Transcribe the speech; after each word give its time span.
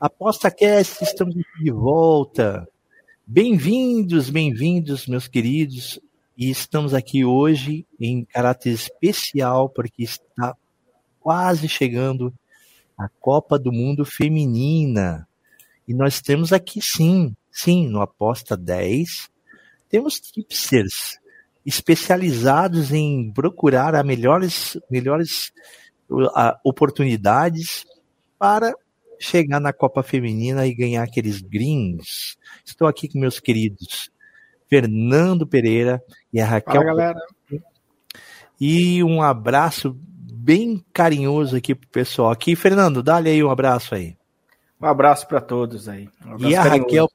ApostaCast, 0.00 1.02
estamos 1.02 1.34
de 1.34 1.70
volta. 1.70 2.68
Bem-vindos, 3.26 4.28
bem-vindos, 4.28 5.06
meus 5.06 5.26
queridos. 5.26 5.98
E 6.36 6.50
estamos 6.50 6.92
aqui 6.92 7.24
hoje 7.24 7.86
em 7.98 8.24
caráter 8.24 8.72
especial, 8.72 9.68
porque 9.68 10.02
está 10.02 10.54
quase 11.18 11.68
chegando 11.68 12.32
a 12.98 13.08
Copa 13.20 13.58
do 13.58 13.72
Mundo 13.72 14.04
Feminina. 14.04 15.26
E 15.88 15.94
nós 15.94 16.20
temos 16.20 16.52
aqui 16.52 16.80
sim 16.82 17.34
Sim, 17.56 17.88
no 17.88 18.02
Aposta 18.02 18.54
10, 18.54 19.30
temos 19.88 20.20
tipsters 20.20 21.18
especializados 21.64 22.92
em 22.92 23.32
procurar 23.32 23.94
as 23.94 24.04
melhores, 24.04 24.78
melhores 24.90 25.54
oportunidades 26.62 27.86
para 28.38 28.74
chegar 29.18 29.60
na 29.60 29.72
Copa 29.72 30.02
Feminina 30.02 30.66
e 30.66 30.74
ganhar 30.74 31.02
aqueles 31.02 31.40
greens. 31.40 32.36
Estou 32.64 32.86
aqui 32.86 33.08
com 33.08 33.18
meus 33.18 33.40
queridos 33.40 34.10
Fernando 34.68 35.46
Pereira 35.46 36.02
e 36.32 36.40
a 36.40 36.46
Raquel. 36.46 36.74
Fala, 36.74 36.84
galera. 36.84 37.20
E 38.60 39.02
um 39.04 39.22
abraço 39.22 39.96
bem 39.98 40.84
carinhoso 40.92 41.56
aqui 41.56 41.74
pro 41.74 41.88
pessoal 41.88 42.30
aqui. 42.30 42.56
Fernando, 42.56 43.02
dá-lhe 43.02 43.30
aí 43.30 43.42
um 43.42 43.50
abraço 43.50 43.94
aí. 43.94 44.16
Um 44.80 44.86
abraço 44.86 45.26
para 45.26 45.40
todos 45.40 45.88
aí. 45.88 46.08
Um 46.24 46.48
e 46.48 46.54
a 46.54 46.62
carinhoso. 46.62 46.84
Raquel 46.84 47.08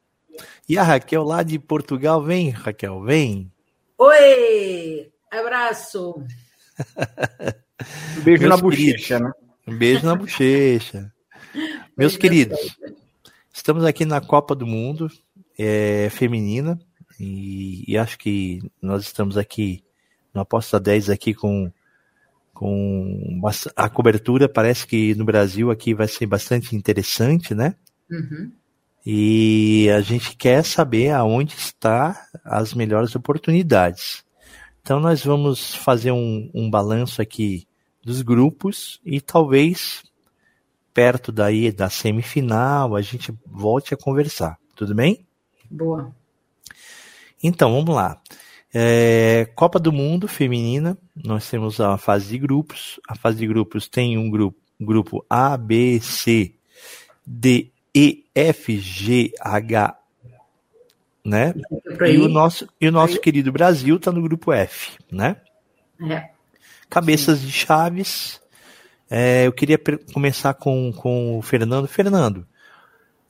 e 0.67 0.77
a 0.77 0.83
Raquel 0.83 1.23
lá 1.23 1.43
de 1.43 1.59
Portugal, 1.59 2.23
vem, 2.23 2.49
Raquel, 2.49 3.01
vem. 3.01 3.51
Oi! 3.97 5.11
Abraço! 5.29 6.15
um 8.17 8.21
beijo 8.23 8.43
Meus 8.43 8.55
na 8.55 8.57
bochecha, 8.57 9.19
né? 9.19 9.31
Um 9.67 9.77
beijo 9.77 10.05
na 10.05 10.15
bochecha. 10.15 11.11
Meus 12.01 12.17
queridos, 12.17 12.57
estamos 13.53 13.85
aqui 13.85 14.05
na 14.05 14.19
Copa 14.19 14.55
do 14.55 14.65
Mundo 14.65 15.07
é, 15.55 16.09
feminina 16.09 16.79
e, 17.19 17.83
e, 17.87 17.95
acho 17.95 18.17
que 18.17 18.59
nós 18.81 19.03
estamos 19.03 19.37
aqui 19.37 19.83
no 20.33 20.41
Aposta 20.41 20.79
10 20.79 21.11
aqui 21.11 21.35
com, 21.35 21.71
com 22.55 23.39
a 23.75 23.87
cobertura, 23.87 24.49
parece 24.49 24.87
que 24.87 25.13
no 25.13 25.23
Brasil 25.23 25.69
aqui 25.69 25.93
vai 25.93 26.07
ser 26.07 26.25
bastante 26.25 26.75
interessante, 26.75 27.53
né? 27.53 27.75
Uhum. 28.09 28.51
E 29.05 29.87
a 29.95 30.01
gente 30.01 30.35
quer 30.35 30.65
saber 30.65 31.11
aonde 31.11 31.53
está 31.53 32.19
as 32.43 32.73
melhores 32.73 33.15
oportunidades. 33.15 34.25
Então 34.81 34.99
nós 34.99 35.23
vamos 35.23 35.75
fazer 35.75 36.11
um, 36.11 36.49
um 36.51 36.67
balanço 36.67 37.21
aqui 37.21 37.67
dos 38.03 38.23
grupos 38.23 38.99
e 39.05 39.21
talvez 39.21 40.01
perto 40.93 41.31
daí 41.31 41.71
da 41.71 41.89
semifinal 41.89 42.95
a 42.95 43.01
gente 43.01 43.33
volte 43.45 43.93
a 43.93 43.97
conversar. 43.97 44.57
Tudo 44.75 44.95
bem? 44.95 45.25
Boa. 45.69 46.13
Então 47.41 47.73
vamos 47.73 47.95
lá. 47.95 48.21
É, 48.73 49.49
Copa 49.55 49.79
do 49.79 49.91
Mundo 49.91 50.27
feminina, 50.27 50.97
nós 51.15 51.49
temos 51.49 51.79
a 51.81 51.97
fase 51.97 52.29
de 52.29 52.37
grupos. 52.37 52.99
A 53.07 53.15
fase 53.15 53.37
de 53.37 53.47
grupos 53.47 53.87
tem 53.87 54.17
um 54.17 54.29
grupo, 54.29 54.57
grupo 54.79 55.25
A, 55.29 55.57
B, 55.57 55.99
C, 55.99 56.53
D, 57.25 57.71
e, 57.93 58.25
F, 58.33 58.79
G, 58.79 59.33
H, 59.39 59.97
né? 61.23 61.53
E 62.09 62.17
o 62.17 62.29
nosso, 62.29 62.67
e 62.79 62.87
o 62.87 62.91
nosso 62.91 63.19
querido 63.19 63.51
Brasil 63.51 63.97
está 63.97 64.11
no 64.11 64.21
grupo 64.21 64.53
F, 64.53 64.97
né? 65.11 65.37
É. 66.09 66.29
Cabeças 66.89 67.39
Sim. 67.39 67.45
de 67.45 67.51
chaves. 67.51 68.40
É, 69.13 69.45
eu 69.45 69.51
queria 69.51 69.77
começar 70.13 70.53
com, 70.53 70.93
com 70.93 71.37
o 71.37 71.41
Fernando. 71.41 71.85
Fernando, 71.85 72.47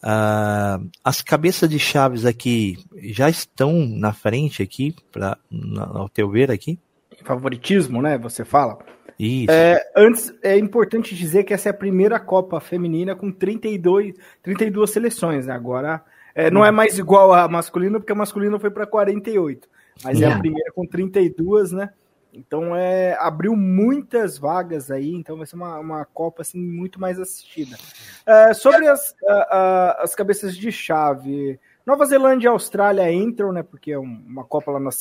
uh, 0.04 0.88
as 1.04 1.24
cabeças 1.24 1.68
de 1.68 1.80
chaves 1.80 2.24
aqui 2.24 2.78
já 3.02 3.28
estão 3.28 3.74
na 3.88 4.14
frente 4.14 4.62
aqui, 4.62 4.96
pra, 5.12 5.40
na, 5.50 5.86
ao 5.86 6.08
teu 6.08 6.30
ver 6.30 6.52
aqui? 6.52 6.78
Favoritismo, 7.26 8.00
né? 8.00 8.16
Você 8.20 8.46
fala? 8.46 8.78
Isso. 9.18 9.52
É, 9.52 9.84
antes, 9.98 10.32
é 10.44 10.56
importante 10.56 11.16
dizer 11.16 11.46
que 11.46 11.54
essa 11.54 11.70
é 11.70 11.72
a 11.72 11.76
primeira 11.76 12.20
Copa 12.20 12.60
Feminina 12.60 13.16
com 13.16 13.32
32, 13.32 14.14
32 14.44 14.88
seleções. 14.88 15.48
Né? 15.48 15.54
Agora, 15.54 16.04
é, 16.36 16.52
não 16.52 16.64
é 16.64 16.70
mais 16.70 17.00
igual 17.00 17.34
a 17.34 17.48
masculina, 17.48 18.00
porque 18.00 18.12
a 18.12 18.16
masculina 18.16 18.60
foi 18.60 18.70
para 18.70 18.86
48. 18.86 19.68
Mas 20.04 20.20
yeah. 20.20 20.36
é 20.36 20.38
a 20.38 20.40
primeira 20.40 20.72
com 20.74 20.86
32, 20.86 21.72
né? 21.72 21.90
Então, 22.34 22.76
é, 22.76 23.16
abriu 23.20 23.56
muitas 23.56 24.38
vagas 24.38 24.90
aí, 24.90 25.14
então 25.14 25.38
vai 25.38 25.46
ser 25.46 25.56
uma, 25.56 25.78
uma 25.80 26.06
Copa 26.06 26.42
assim, 26.42 26.60
muito 26.60 27.00
mais 27.00 27.20
assistida. 27.20 27.78
É, 28.26 28.54
sobre 28.54 28.88
as, 28.88 29.14
a, 29.28 29.34
a, 29.34 30.04
as 30.04 30.16
cabeças 30.16 30.56
de 30.56 30.72
chave, 30.72 31.60
Nova 31.86 32.06
Zelândia 32.06 32.48
e 32.48 32.52
Austrália 32.52 33.12
entram, 33.12 33.52
né? 33.52 33.64
Porque 33.64 33.92
é 33.92 34.00
uma 34.00 34.46
Copa 34.46 34.72
lá 34.72 34.80
na, 34.80 34.92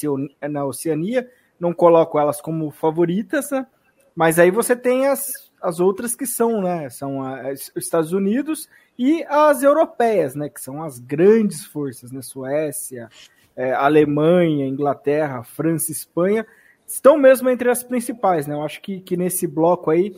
na 0.49 0.65
Oceania, 0.65 1.31
não 1.59 1.73
coloco 1.73 2.19
elas 2.19 2.41
como 2.41 2.71
favoritas, 2.71 3.51
né? 3.51 3.67
Mas 4.15 4.39
aí 4.39 4.51
você 4.51 4.75
tem 4.75 5.07
as, 5.07 5.51
as 5.63 5.79
outras 5.79 6.15
que 6.17 6.27
são, 6.27 6.63
né? 6.63 6.89
São 6.91 7.21
os 7.53 7.71
Estados 7.77 8.13
Unidos 8.13 8.69
e 8.99 9.25
as 9.29 9.63
europeias, 9.63 10.35
né? 10.35 10.49
Que 10.49 10.61
são 10.61 10.83
as 10.83 10.99
grandes 10.99 11.65
forças, 11.65 12.11
né? 12.11 12.23
Suécia, 12.23 13.09
é, 13.55 13.73
Alemanha, 13.73 14.67
Inglaterra, 14.67 15.43
França, 15.43 15.93
Espanha, 15.93 16.47
estão 16.95 17.17
mesmo 17.19 17.49
entre 17.49 17.71
as 17.71 17.83
principais, 17.83 18.47
né? 18.47 18.55
Eu 18.55 18.63
acho 18.63 18.81
que, 18.81 19.01
que 19.01 19.17
nesse 19.17 19.47
bloco 19.47 19.91
aí 19.91 20.15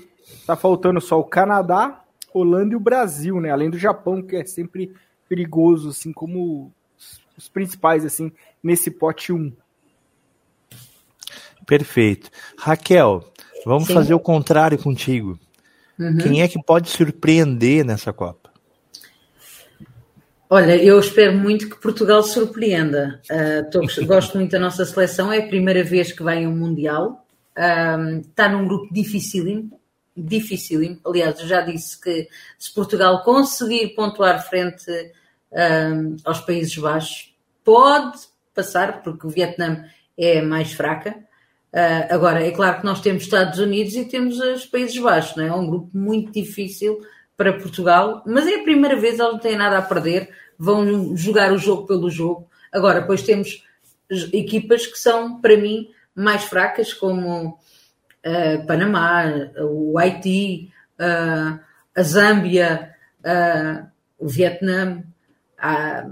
tá 0.46 0.56
faltando 0.56 1.00
só 1.00 1.18
o 1.18 1.24
Canadá, 1.24 2.02
Holanda 2.32 2.72
e 2.72 2.76
o 2.76 2.80
Brasil, 2.80 3.40
né? 3.40 3.50
Além 3.50 3.70
do 3.70 3.78
Japão, 3.78 4.22
que 4.22 4.36
é 4.36 4.44
sempre 4.44 4.92
perigoso, 5.28 5.90
assim 5.90 6.12
como 6.12 6.72
os, 7.36 7.48
principais, 7.48 8.04
assim, 8.04 8.32
nesse 8.62 8.90
pote 8.90 9.32
1. 9.32 9.52
Perfeito. 11.66 12.30
Raquel, 12.58 13.32
Vamos 13.64 13.86
Sim. 13.86 13.94
fazer 13.94 14.14
o 14.14 14.20
contrário 14.20 14.78
contigo. 14.78 15.38
Uhum. 15.98 16.18
Quem 16.18 16.42
é 16.42 16.48
que 16.48 16.62
pode 16.62 16.90
surpreender 16.90 17.84
nessa 17.84 18.12
Copa? 18.12 18.41
Olha, 20.54 20.76
eu 20.76 21.00
espero 21.00 21.34
muito 21.34 21.66
que 21.66 21.80
Portugal 21.80 22.22
surpreenda. 22.22 23.22
Uh, 23.30 23.70
tô, 23.70 23.80
gosto 24.04 24.36
muito 24.36 24.50
da 24.50 24.58
nossa 24.58 24.84
seleção, 24.84 25.32
é 25.32 25.38
a 25.38 25.46
primeira 25.46 25.82
vez 25.82 26.12
que 26.12 26.22
vai 26.22 26.44
a 26.44 26.48
um 26.50 26.54
Mundial. 26.54 27.26
Uh, 27.56 28.20
está 28.20 28.50
num 28.50 28.66
grupo 28.66 28.92
dificílimo, 28.92 29.80
dificílimo. 30.14 31.00
Aliás, 31.06 31.40
eu 31.40 31.46
já 31.46 31.62
disse 31.62 31.98
que 31.98 32.28
se 32.58 32.70
Portugal 32.74 33.24
conseguir 33.24 33.94
pontuar 33.94 34.46
frente 34.46 34.90
uh, 34.90 36.16
aos 36.22 36.40
Países 36.42 36.76
Baixos, 36.76 37.34
pode 37.64 38.18
passar, 38.54 39.02
porque 39.02 39.26
o 39.26 39.30
Vietnã 39.30 39.86
é 40.18 40.42
mais 40.42 40.74
fraca. 40.74 41.16
Agora, 42.10 42.46
é 42.46 42.50
claro 42.50 42.80
que 42.80 42.84
nós 42.84 43.00
temos 43.00 43.22
Estados 43.22 43.58
Unidos 43.58 43.94
e 43.94 44.04
temos 44.04 44.38
os 44.38 44.66
Países 44.66 44.98
Baixos, 44.98 45.34
não 45.34 45.44
é? 45.44 45.48
É 45.48 45.54
um 45.54 45.66
grupo 45.66 45.88
muito 45.94 46.30
difícil 46.30 47.00
para 47.42 47.58
Portugal, 47.58 48.22
mas 48.24 48.46
é 48.46 48.54
a 48.54 48.62
primeira 48.62 48.94
vez, 48.94 49.18
eles 49.18 49.32
não 49.32 49.38
têm 49.38 49.56
nada 49.56 49.78
a 49.78 49.82
perder, 49.82 50.30
vão 50.56 51.16
jogar 51.16 51.52
o 51.52 51.58
jogo 51.58 51.88
pelo 51.88 52.08
jogo. 52.08 52.48
Agora, 52.70 53.00
depois 53.00 53.22
temos 53.22 53.64
equipas 54.32 54.86
que 54.86 54.96
são, 54.96 55.40
para 55.40 55.56
mim, 55.56 55.88
mais 56.14 56.44
fracas, 56.44 56.94
como 56.94 57.48
uh, 57.48 58.66
Panamá, 58.66 59.24
o 59.58 59.98
Haiti, 59.98 60.70
uh, 61.00 61.58
a 61.96 62.02
Zâmbia, 62.02 62.94
o 64.16 64.28
Vietnã, 64.28 65.02
a, 65.58 66.06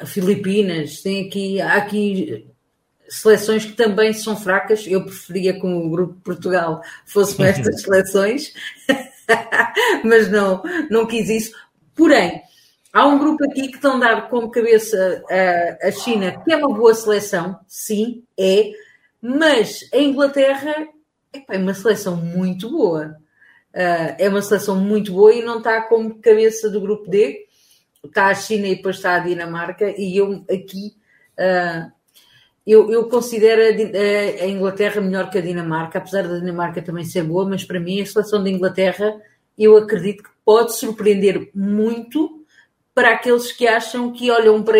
a 0.00 0.06
Filipinas, 0.06 1.00
tem 1.00 1.28
aqui, 1.28 1.60
há 1.60 1.76
aqui 1.76 2.44
seleções 3.08 3.64
que 3.64 3.72
também 3.72 4.12
são 4.12 4.36
fracas. 4.36 4.84
Eu 4.86 5.04
preferia 5.04 5.52
que 5.52 5.64
o 5.64 5.88
grupo 5.88 6.14
de 6.14 6.20
Portugal 6.22 6.82
fosse 7.06 7.36
com 7.36 7.44
estas 7.46 7.82
seleções, 7.82 8.52
mas 10.04 10.30
não, 10.30 10.62
não 10.90 11.06
quis 11.06 11.28
isso. 11.28 11.52
Porém, 11.94 12.42
há 12.92 13.06
um 13.06 13.18
grupo 13.18 13.44
aqui 13.44 13.68
que 13.68 13.76
estão 13.76 13.96
a 13.96 14.00
dar 14.00 14.28
como 14.28 14.50
cabeça 14.50 15.22
a, 15.28 15.88
a 15.88 15.90
China, 15.90 16.42
que 16.44 16.52
é 16.52 16.56
uma 16.56 16.74
boa 16.74 16.94
seleção, 16.94 17.58
sim, 17.66 18.24
é, 18.38 18.70
mas 19.20 19.88
a 19.92 19.98
Inglaterra 19.98 20.88
é 21.48 21.58
uma 21.58 21.74
seleção 21.74 22.16
muito 22.16 22.70
boa. 22.70 23.16
Uh, 23.72 24.16
é 24.18 24.28
uma 24.28 24.42
seleção 24.42 24.76
muito 24.76 25.12
boa 25.12 25.32
e 25.32 25.42
não 25.42 25.58
está 25.58 25.80
como 25.82 26.18
cabeça 26.20 26.68
do 26.68 26.80
grupo 26.80 27.08
D. 27.08 27.46
está 28.04 28.26
a 28.26 28.34
China 28.34 28.66
e 28.66 28.74
depois 28.74 28.96
está 28.96 29.14
a 29.14 29.20
Dinamarca, 29.20 29.94
e 29.96 30.16
eu 30.16 30.44
aqui 30.50 30.96
uh, 31.38 31.92
eu, 32.66 32.90
eu, 32.90 33.08
considero 33.08 33.62
a, 33.62 34.44
a, 34.44 34.46
Inglaterra 34.46 35.00
melhor 35.00 35.30
que 35.30 35.38
a 35.38 35.40
Dinamarca, 35.40 35.98
apesar 35.98 36.26
da 36.28 36.38
Dinamarca 36.38 36.82
também 36.82 37.04
ser 37.04 37.24
boa, 37.24 37.48
mas 37.48 37.64
para 37.64 37.80
mim 37.80 38.00
a 38.00 38.06
seleção 38.06 38.42
da 38.42 38.50
Inglaterra 38.50 39.20
eu 39.58 39.76
acredito 39.76 40.22
que 40.22 40.30
pode 40.44 40.76
surpreender 40.76 41.50
muito 41.54 42.44
para 42.94 43.10
aqueles 43.10 43.52
que 43.52 43.66
acham 43.66 44.12
que 44.12 44.30
olham 44.30 44.62
para, 44.62 44.78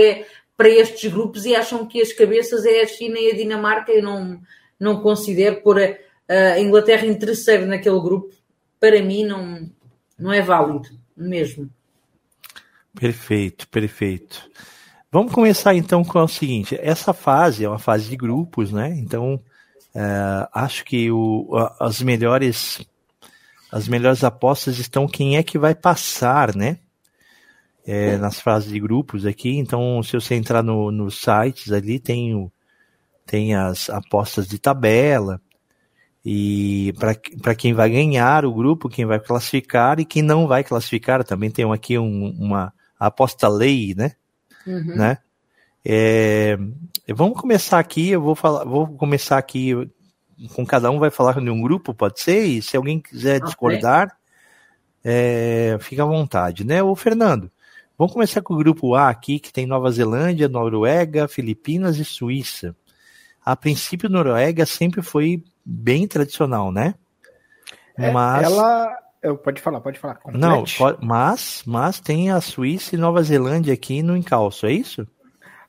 para 0.57 0.69
estes 0.69 1.11
grupos 1.11 1.45
e 1.45 1.55
acham 1.55 1.87
que 1.87 2.01
as 2.01 2.13
cabeças 2.13 2.65
é 2.65 2.83
a 2.83 2.87
China 2.87 3.19
e 3.19 3.31
a 3.31 3.35
Dinamarca. 3.35 3.93
Eu 3.93 4.03
não, 4.03 4.41
não 4.79 5.01
considero 5.01 5.61
pôr 5.63 5.81
a, 5.81 6.35
a 6.55 6.61
Inglaterra 6.61 7.07
em 7.07 7.15
terceiro 7.15 7.67
naquele 7.67 8.01
grupo. 8.01 8.35
Para 8.79 9.03
mim, 9.03 9.25
não, 9.25 9.71
não 10.19 10.33
é 10.33 10.41
válido 10.41 10.89
mesmo. 11.17 11.69
Perfeito, 12.99 13.69
perfeito. 13.69 14.51
Vamos 15.13 15.33
começar 15.33 15.75
então 15.75 16.05
com 16.05 16.23
o 16.23 16.29
seguinte: 16.29 16.79
essa 16.81 17.13
fase 17.13 17.65
é 17.65 17.69
uma 17.69 17.79
fase 17.79 18.09
de 18.09 18.17
grupos, 18.17 18.71
né? 18.71 18.95
Então 18.97 19.41
é, 19.95 20.49
acho 20.53 20.85
que 20.85 21.11
o, 21.11 21.49
as 21.81 22.01
melhores 22.01 22.81
as 23.73 23.89
melhores 23.89 24.25
apostas 24.25 24.79
estão 24.79 25.07
quem 25.07 25.37
é 25.37 25.43
que 25.43 25.59
vai 25.59 25.75
passar, 25.75 26.55
né? 26.55 26.79
É, 27.87 28.17
nas 28.19 28.41
fases 28.41 28.71
de 28.71 28.79
grupos 28.79 29.25
aqui. 29.25 29.57
Então, 29.57 30.03
se 30.03 30.13
você 30.13 30.35
entrar 30.35 30.63
no, 30.63 30.91
nos 30.93 31.21
sites 31.21 31.73
ali, 31.73 31.99
tem, 31.99 32.35
o, 32.35 32.53
tem 33.27 33.55
as 33.55 33.89
apostas 33.89 34.47
de 34.47 34.59
tabela. 34.59 35.41
E 36.25 36.93
para 37.41 37.55
quem 37.55 37.73
vai 37.73 37.89
ganhar 37.89 38.45
o 38.45 38.53
grupo, 38.53 38.89
quem 38.89 39.07
vai 39.07 39.19
classificar 39.19 39.99
e 39.99 40.05
quem 40.05 40.23
não 40.23 40.47
vai 40.47 40.63
classificar, 40.63 41.25
também 41.25 41.51
tem 41.51 41.71
aqui 41.73 41.99
um, 41.99 42.29
uma 42.39 42.73
aposta 42.99 43.49
lei, 43.49 43.95
né? 43.97 44.13
Uhum. 44.67 44.97
né? 44.97 45.19
É, 45.85 46.59
vamos 47.09 47.41
começar 47.41 47.79
aqui, 47.79 48.11
eu 48.11 48.21
vou 48.21 48.35
falar, 48.35 48.65
vou 48.65 48.87
começar 48.87 49.39
aqui 49.39 49.75
com 50.49 50.65
cada 50.65 50.91
um 50.91 50.99
vai 50.99 51.11
falar 51.11 51.41
de 51.41 51.51
um 51.51 51.61
grupo, 51.61 51.95
pode 51.95 52.21
ser? 52.21 52.45
E 52.45 52.63
se 52.63 52.77
alguém 52.77 53.01
quiser 53.01 53.41
discordar, 53.41 54.17
é, 55.05 55.77
fica 55.81 56.03
à 56.03 56.07
vontade, 56.07 56.65
né? 56.65 56.83
O 56.83 56.95
Fernando, 56.95 57.51
vamos 57.99 58.13
começar 58.13 58.41
com 58.41 58.55
o 58.55 58.59
grupo 58.59 58.95
A 58.95 59.09
aqui, 59.09 59.39
que 59.39 59.53
tem 59.53 59.67
Nova 59.67 59.91
Zelândia, 59.91 60.49
Noruega, 60.49 61.29
Filipinas 61.29 61.99
e 61.99 62.05
Suíça. 62.05 62.75
A 63.45 63.57
princípio, 63.57 64.09
Noruega 64.09 64.65
sempre 64.65 65.03
foi 65.03 65.43
bem 65.65 66.07
tradicional, 66.07 66.73
né? 66.73 66.95
É, 67.97 68.11
mas 68.11 68.45
ela 68.45 68.97
pode 69.43 69.61
falar, 69.61 69.81
pode 69.81 69.99
falar. 69.99 70.17
Complete. 70.17 70.41
Não, 70.41 70.65
mas, 71.03 71.63
mas 71.67 72.01
tem 72.01 72.31
a 72.31 72.41
Suíça 72.41 72.95
e 72.95 72.99
Nova 72.99 73.23
Zelândia 73.23 73.75
aqui 73.75 74.03
no 74.03 74.17
encalço, 74.17 74.67
é 74.67 74.73
isso? 74.73 75.07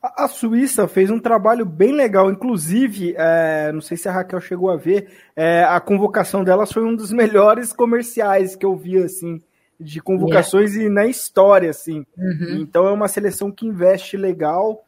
A, 0.02 0.24
a 0.24 0.28
Suíça 0.28 0.88
fez 0.88 1.12
um 1.12 1.20
trabalho 1.20 1.66
bem 1.66 1.92
legal, 1.92 2.32
inclusive, 2.32 3.14
é, 3.18 3.72
não 3.72 3.82
sei 3.82 3.98
se 3.98 4.10
a 4.10 4.12
Raquel 4.12 4.40
chegou 4.42 4.72
a 4.72 4.78
ver, 4.78 5.10
é, 5.36 5.64
a 5.64 5.80
convocação 5.80 6.44
delas 6.44 6.72
foi 6.72 6.84
um 6.84 6.96
dos 6.96 7.12
melhores 7.14 7.74
comerciais 7.74 8.56
que 8.56 8.66
eu 8.66 8.76
vi, 8.76 8.98
assim, 8.98 9.42
de 9.80 10.02
convocações 10.02 10.74
yeah. 10.74 10.90
e 10.90 10.94
na 10.94 11.06
história, 11.06 11.70
assim. 11.70 12.06
Uhum. 12.18 12.60
Então 12.62 12.88
é 12.88 12.92
uma 12.92 13.08
seleção 13.08 13.52
que 13.52 13.68
investe 13.68 14.16
legal 14.16 14.86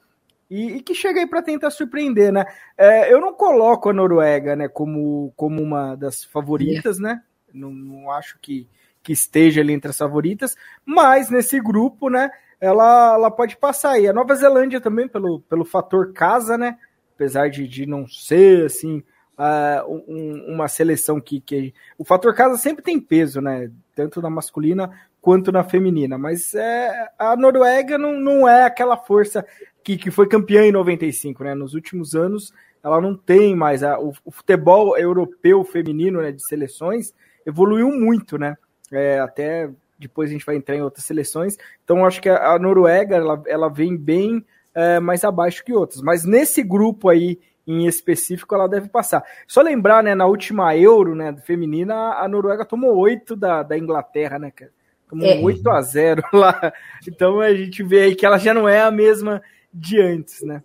e, 0.50 0.78
e 0.78 0.82
que 0.82 0.94
chega 0.94 1.20
aí 1.20 1.28
para 1.28 1.42
tentar 1.42 1.70
surpreender, 1.70 2.32
né? 2.32 2.46
É, 2.78 3.12
eu 3.12 3.20
não 3.20 3.34
coloco 3.34 3.90
a 3.90 3.94
Noruega, 3.94 4.56
né, 4.56 4.68
como, 4.68 5.34
como 5.36 5.62
uma 5.62 5.96
das 5.96 6.24
favoritas, 6.24 6.98
yeah. 6.98 7.16
né? 7.16 7.24
Não, 7.54 7.72
não 7.72 8.12
acho 8.12 8.38
que, 8.42 8.68
que 9.02 9.12
esteja 9.12 9.62
ali 9.62 9.74
entre 9.74 9.90
as 9.90 9.98
favoritas, 9.98 10.56
mas 10.86 11.30
nesse 11.30 11.60
grupo, 11.60 12.10
né, 12.10 12.32
ela, 12.60 13.16
ela 13.16 13.32
pode 13.32 13.58
passar 13.58 13.92
aí. 13.92 14.08
A 14.08 14.14
Nova 14.14 14.34
Zelândia 14.36 14.82
também, 14.82 15.08
pelo, 15.08 15.42
pelo 15.42 15.66
fator 15.66 16.14
casa, 16.14 16.58
né, 16.58 16.78
apesar 17.16 17.50
de, 17.50 17.68
de 17.68 17.86
não 17.86 18.08
ser, 18.08 18.66
assim, 18.66 19.04
uh, 19.38 20.04
um, 20.08 20.54
uma 20.54 20.68
seleção 20.68 21.20
que, 21.20 21.40
que... 21.40 21.74
O 21.98 22.04
fator 22.04 22.34
casa 22.34 22.58
sempre 22.58 22.84
tem 22.84 23.00
peso, 23.00 23.42
né, 23.42 23.70
tanto 23.96 24.22
na 24.22 24.30
masculina 24.30 24.90
quanto 25.22 25.52
na 25.52 25.64
feminina, 25.64 26.18
mas 26.18 26.54
é, 26.54 27.08
a 27.18 27.36
Noruega 27.36 27.98
não, 27.98 28.20
não 28.20 28.48
é 28.48 28.66
aquela 28.66 28.98
força 28.98 29.46
que, 29.84 29.98
que 29.98 30.12
foi 30.12 30.28
campeã 30.28 30.64
em 30.64 30.72
95, 30.72 31.44
né, 31.44 31.56
nos 31.56 31.74
últimos 31.74 32.14
anos 32.14 32.54
ela 32.84 33.00
não 33.00 33.16
tem 33.16 33.56
mais 33.56 33.82
a, 33.82 33.98
o, 33.98 34.14
o 34.26 34.32
futebol 34.32 34.98
europeu 34.98 35.64
feminino 35.64 36.22
né, 36.22 36.32
de 36.32 36.44
seleções 36.46 37.14
evoluiu 37.46 37.90
muito, 37.90 38.38
né? 38.38 38.56
É, 38.92 39.20
até 39.20 39.70
depois 39.98 40.30
a 40.30 40.34
gente 40.34 40.46
vai 40.46 40.56
entrar 40.56 40.76
em 40.76 40.82
outras 40.82 41.06
seleções. 41.06 41.58
Então 41.84 42.06
acho 42.06 42.22
que 42.22 42.30
a, 42.30 42.58
Noruega 42.60 43.16
ela, 43.16 43.42
ela 43.48 43.70
vem 43.70 43.96
bem 43.96 44.46
é, 44.74 45.00
mais 45.00 45.24
abaixo 45.24 45.64
que 45.64 45.74
outras. 45.74 46.02
Mas 46.02 46.26
nesse 46.26 46.62
grupo 46.62 47.10
aí 47.10 47.40
em 47.66 47.88
específico 47.88 48.54
ela 48.54 48.68
deve 48.68 48.90
passar. 48.90 49.24
Só 49.48 49.62
lembrar, 49.62 50.04
né, 50.04 50.14
na 50.14 50.26
última 50.26 50.76
Euro, 50.76 51.16
né, 51.16 51.34
feminina, 51.46 52.14
a 52.16 52.28
Noruega 52.28 52.66
tomou 52.66 52.96
8 52.98 53.36
da, 53.36 53.64
da 53.64 53.78
Inglaterra, 53.78 54.38
né, 54.38 54.52
cara? 54.52 54.72
Tomou 55.10 55.28
é. 55.28 55.40
8 55.40 55.70
a 55.70 55.82
0 55.82 56.24
lá. 56.34 56.74
Então 57.08 57.40
a 57.40 57.54
gente 57.54 57.82
vê 57.84 58.02
aí 58.02 58.16
que 58.16 58.26
ela 58.26 58.38
já 58.38 58.54
não 58.54 58.68
é 58.68 58.82
a 58.82 58.92
mesma 58.92 59.42
de 59.74 60.02
antes, 60.02 60.42
né? 60.42 60.62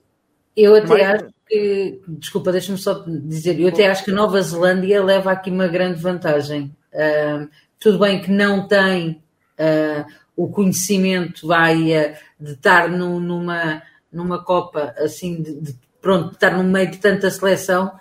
Eu 0.56 0.74
até 0.74 0.88
Mas... 0.88 1.22
acho 1.22 1.37
que, 1.48 2.00
desculpa, 2.06 2.52
deixa-me 2.52 2.78
só 2.78 3.04
dizer, 3.06 3.58
eu 3.58 3.68
até 3.68 3.86
acho 3.88 4.04
que 4.04 4.10
Nova 4.10 4.40
Zelândia 4.40 5.02
leva 5.02 5.32
aqui 5.32 5.50
uma 5.50 5.66
grande 5.66 6.00
vantagem. 6.00 6.74
Uh, 6.92 7.48
tudo 7.80 7.98
bem 7.98 8.20
que 8.20 8.30
não 8.30 8.66
tem 8.68 9.22
uh, 9.58 10.04
o 10.36 10.48
conhecimento 10.48 11.46
vai, 11.46 11.76
uh, 11.76 12.14
de 12.38 12.52
estar 12.52 12.88
no, 12.88 13.18
numa, 13.18 13.82
numa 14.12 14.44
Copa 14.44 14.94
assim, 14.98 15.42
de, 15.42 15.60
de, 15.60 15.76
pronto, 16.00 16.28
de 16.28 16.34
estar 16.34 16.56
no 16.56 16.64
meio 16.64 16.90
de 16.90 16.98
tanta 16.98 17.30
seleção, 17.30 17.92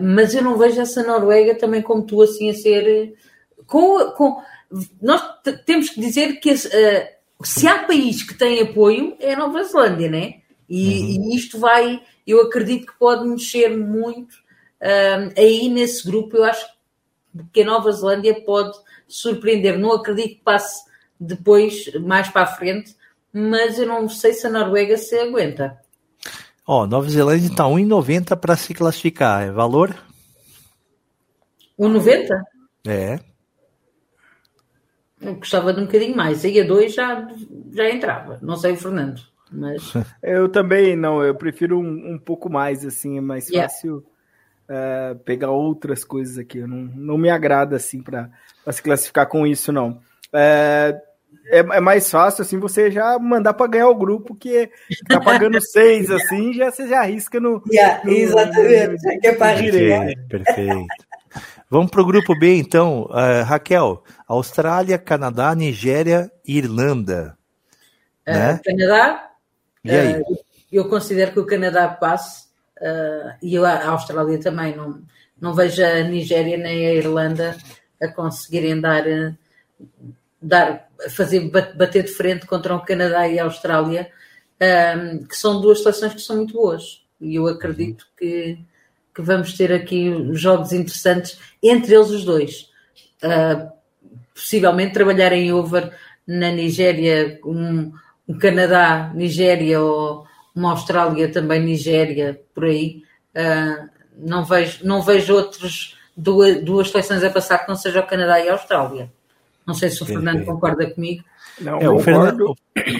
mas 0.00 0.34
eu 0.34 0.42
não 0.42 0.56
vejo 0.56 0.80
essa 0.80 1.02
Noruega 1.02 1.54
também 1.54 1.82
como 1.82 2.06
tu 2.06 2.22
assim 2.22 2.48
a 2.48 2.54
ser. 2.54 3.12
Com, 3.66 4.10
com, 4.12 4.42
nós 5.00 5.20
temos 5.66 5.90
que 5.90 6.00
dizer 6.00 6.40
que 6.40 6.56
se 6.56 7.68
há 7.68 7.80
país 7.80 8.22
que 8.22 8.32
tem 8.32 8.62
apoio 8.62 9.14
é 9.20 9.34
a 9.34 9.36
Nova 9.36 9.62
Zelândia, 9.64 10.10
né? 10.10 10.36
E, 10.68 11.18
uhum. 11.18 11.30
e 11.30 11.36
isto 11.36 11.58
vai, 11.58 12.00
eu 12.26 12.42
acredito 12.42 12.86
que 12.86 12.98
pode 12.98 13.26
mexer 13.26 13.76
muito 13.76 14.34
um, 14.80 15.40
aí 15.40 15.68
nesse 15.68 16.06
grupo. 16.06 16.36
Eu 16.36 16.44
acho 16.44 16.66
que 17.52 17.62
a 17.62 17.66
Nova 17.66 17.90
Zelândia 17.92 18.42
pode 18.44 18.76
surpreender. 19.08 19.78
Não 19.78 19.92
acredito 19.92 20.36
que 20.36 20.42
passe 20.44 20.84
depois, 21.18 21.92
mais 22.00 22.28
para 22.28 22.42
a 22.42 22.46
frente, 22.46 22.96
mas 23.32 23.78
eu 23.78 23.86
não 23.86 24.08
sei 24.08 24.32
se 24.32 24.46
a 24.46 24.50
Noruega 24.50 24.96
se 24.96 25.16
aguenta. 25.18 25.80
Ó, 26.66 26.82
oh, 26.82 26.86
Nova 26.86 27.08
Zelândia 27.08 27.48
está 27.48 27.64
1,90 27.64 28.36
para 28.36 28.56
se 28.56 28.72
classificar. 28.72 29.42
É 29.42 29.50
valor? 29.50 29.94
1,90? 31.78 32.28
É. 32.86 33.18
Eu 35.20 35.36
gostava 35.36 35.72
de 35.72 35.80
um 35.80 35.86
bocadinho 35.86 36.16
mais. 36.16 36.44
Aí 36.44 36.60
a 36.60 36.64
2 36.64 36.94
já, 36.94 37.28
já 37.72 37.90
entrava. 37.90 38.38
Não 38.42 38.56
sei 38.56 38.72
o 38.72 38.76
Fernando. 38.76 39.31
Mas... 39.52 39.92
Eu 40.22 40.48
também 40.48 40.96
não, 40.96 41.22
eu 41.22 41.34
prefiro 41.34 41.78
um, 41.78 42.14
um 42.14 42.18
pouco 42.18 42.50
mais, 42.50 42.84
assim, 42.84 43.18
é 43.18 43.20
mais 43.20 43.48
yeah. 43.48 43.68
fácil 43.68 44.04
uh, 44.68 45.18
pegar 45.24 45.50
outras 45.50 46.04
coisas 46.04 46.38
aqui. 46.38 46.60
Não, 46.60 46.76
não 46.76 47.18
me 47.18 47.28
agrada, 47.28 47.76
assim, 47.76 48.02
para 48.02 48.30
se 48.70 48.82
classificar 48.82 49.28
com 49.28 49.46
isso, 49.46 49.72
não. 49.72 50.00
Uh, 50.32 51.12
é, 51.46 51.58
é, 51.58 51.80
mais 51.80 52.10
fácil, 52.10 52.42
assim, 52.42 52.58
você 52.58 52.90
já 52.90 53.18
mandar 53.18 53.54
para 53.54 53.66
ganhar 53.66 53.88
o 53.88 53.94
grupo, 53.94 54.34
que 54.34 54.70
tá 55.08 55.20
pagando 55.20 55.60
seis, 55.64 56.10
assim, 56.10 56.52
já 56.52 56.70
você 56.70 56.86
já 56.88 57.00
arrisca 57.00 57.40
no. 57.40 57.62
Yeah, 57.70 58.04
no 58.04 58.12
exatamente, 58.12 59.04
no, 59.04 59.12
no, 59.12 59.20
é 59.22 59.32
para 59.32 59.58
Perfeito, 59.58 60.28
perfeito. 60.28 60.86
Vamos 61.70 61.90
para 61.90 62.02
o 62.02 62.06
grupo 62.06 62.38
B, 62.38 62.56
então. 62.56 63.04
Uh, 63.04 63.44
Raquel, 63.44 64.04
Austrália, 64.28 64.98
Canadá, 64.98 65.54
Nigéria 65.54 66.30
e 66.46 66.58
Irlanda. 66.58 67.36
né? 68.26 68.60
Canadá, 68.62 69.31
Uh, 69.84 70.38
eu 70.70 70.88
considero 70.88 71.32
que 71.32 71.40
o 71.40 71.46
Canadá 71.46 71.88
passe 71.88 72.46
uh, 72.78 73.34
e 73.42 73.56
a 73.58 73.88
Austrália 73.88 74.38
também. 74.38 74.74
Não, 74.76 75.02
não 75.40 75.54
vejo 75.54 75.84
a 75.84 76.02
Nigéria 76.02 76.56
nem 76.56 76.86
a 76.86 76.94
Irlanda 76.94 77.56
a 78.00 78.08
conseguirem 78.08 78.80
dar, 78.80 79.04
dar 80.40 80.88
fazer 81.10 81.50
bater 81.50 82.04
de 82.04 82.12
frente 82.12 82.46
contra 82.46 82.74
o 82.74 82.84
Canadá 82.84 83.28
e 83.28 83.38
a 83.38 83.44
Austrália, 83.44 84.10
um, 84.60 85.24
que 85.24 85.36
são 85.36 85.60
duas 85.60 85.82
seleções 85.82 86.14
que 86.14 86.20
são 86.20 86.36
muito 86.36 86.54
boas. 86.54 87.04
E 87.20 87.36
eu 87.36 87.46
acredito 87.46 88.06
que, 88.16 88.58
que 89.14 89.22
vamos 89.22 89.56
ter 89.56 89.72
aqui 89.72 90.12
jogos 90.32 90.72
interessantes 90.72 91.38
entre 91.62 91.94
eles 91.94 92.10
os 92.10 92.24
dois. 92.24 92.70
Uh, 93.22 93.70
possivelmente 94.34 94.94
trabalhar 94.94 95.32
em 95.32 95.52
over 95.52 95.92
na 96.26 96.50
Nigéria 96.50 97.38
um, 97.44 97.92
um 98.32 98.38
Canadá, 98.38 99.12
Nigéria 99.14 99.80
ou 99.80 100.26
uma 100.54 100.70
Austrália 100.70 101.30
também 101.30 101.60
Nigéria, 101.62 102.40
por 102.54 102.64
aí. 102.64 103.02
Uh, 103.34 103.88
não, 104.18 104.44
vejo, 104.44 104.84
não 104.84 105.02
vejo 105.02 105.34
outros 105.34 105.96
duas, 106.16 106.62
duas 106.62 106.90
seleções 106.90 107.22
a 107.22 107.30
passar 107.30 107.58
que 107.58 107.68
não 107.68 107.76
seja 107.76 108.00
o 108.00 108.06
Canadá 108.06 108.40
e 108.40 108.48
a 108.48 108.52
Austrália. 108.52 109.12
Não 109.66 109.74
sei 109.74 109.90
se 109.90 110.02
o 110.02 110.06
Fernando 110.06 110.44
concorda 110.44 110.90
comigo. 110.90 111.24
Não, 111.60 111.78
é, 111.78 111.88
o, 111.88 111.98
Fernando, 111.98 112.54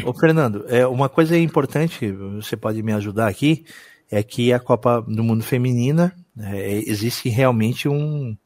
o, 0.04 0.10
o 0.10 0.14
Fernando, 0.14 0.64
é, 0.68 0.86
uma 0.86 1.08
coisa 1.08 1.36
importante, 1.36 2.10
você 2.10 2.56
pode 2.56 2.82
me 2.82 2.92
ajudar 2.92 3.26
aqui, 3.26 3.64
é 4.10 4.22
que 4.22 4.52
a 4.52 4.60
Copa 4.60 5.00
do 5.00 5.24
Mundo 5.24 5.42
Feminina 5.42 6.14
é, 6.38 6.78
existe 6.86 7.28
realmente 7.28 7.88
um, 7.88 8.36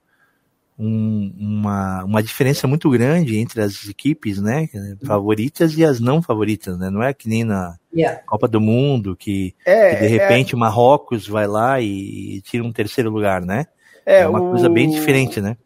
um, 0.78 1.32
uma, 1.38 2.04
uma 2.04 2.22
diferença 2.22 2.66
muito 2.66 2.90
grande 2.90 3.38
entre 3.38 3.62
as 3.62 3.88
equipes, 3.88 4.40
né, 4.40 4.68
favoritas 5.04 5.76
e 5.76 5.84
as 5.84 6.00
não 6.00 6.20
favoritas, 6.20 6.78
né? 6.78 6.90
Não 6.90 7.02
é 7.02 7.14
que 7.14 7.28
nem 7.28 7.44
na 7.44 7.76
yeah. 7.94 8.20
Copa 8.26 8.46
do 8.46 8.60
Mundo 8.60 9.16
que, 9.16 9.54
é, 9.64 9.94
que 9.94 10.00
de 10.00 10.04
é. 10.04 10.08
repente 10.08 10.54
o 10.54 10.58
Marrocos 10.58 11.26
vai 11.26 11.46
lá 11.46 11.80
e, 11.80 12.36
e, 12.36 12.40
tira 12.42 12.62
um 12.62 12.72
terceiro 12.72 13.10
lugar, 13.10 13.40
né? 13.40 13.66
É, 14.04 14.20
é 14.20 14.28
uma 14.28 14.40
o, 14.40 14.50
coisa 14.50 14.68
bem 14.68 14.90
diferente, 14.90 15.40
né? 15.40 15.56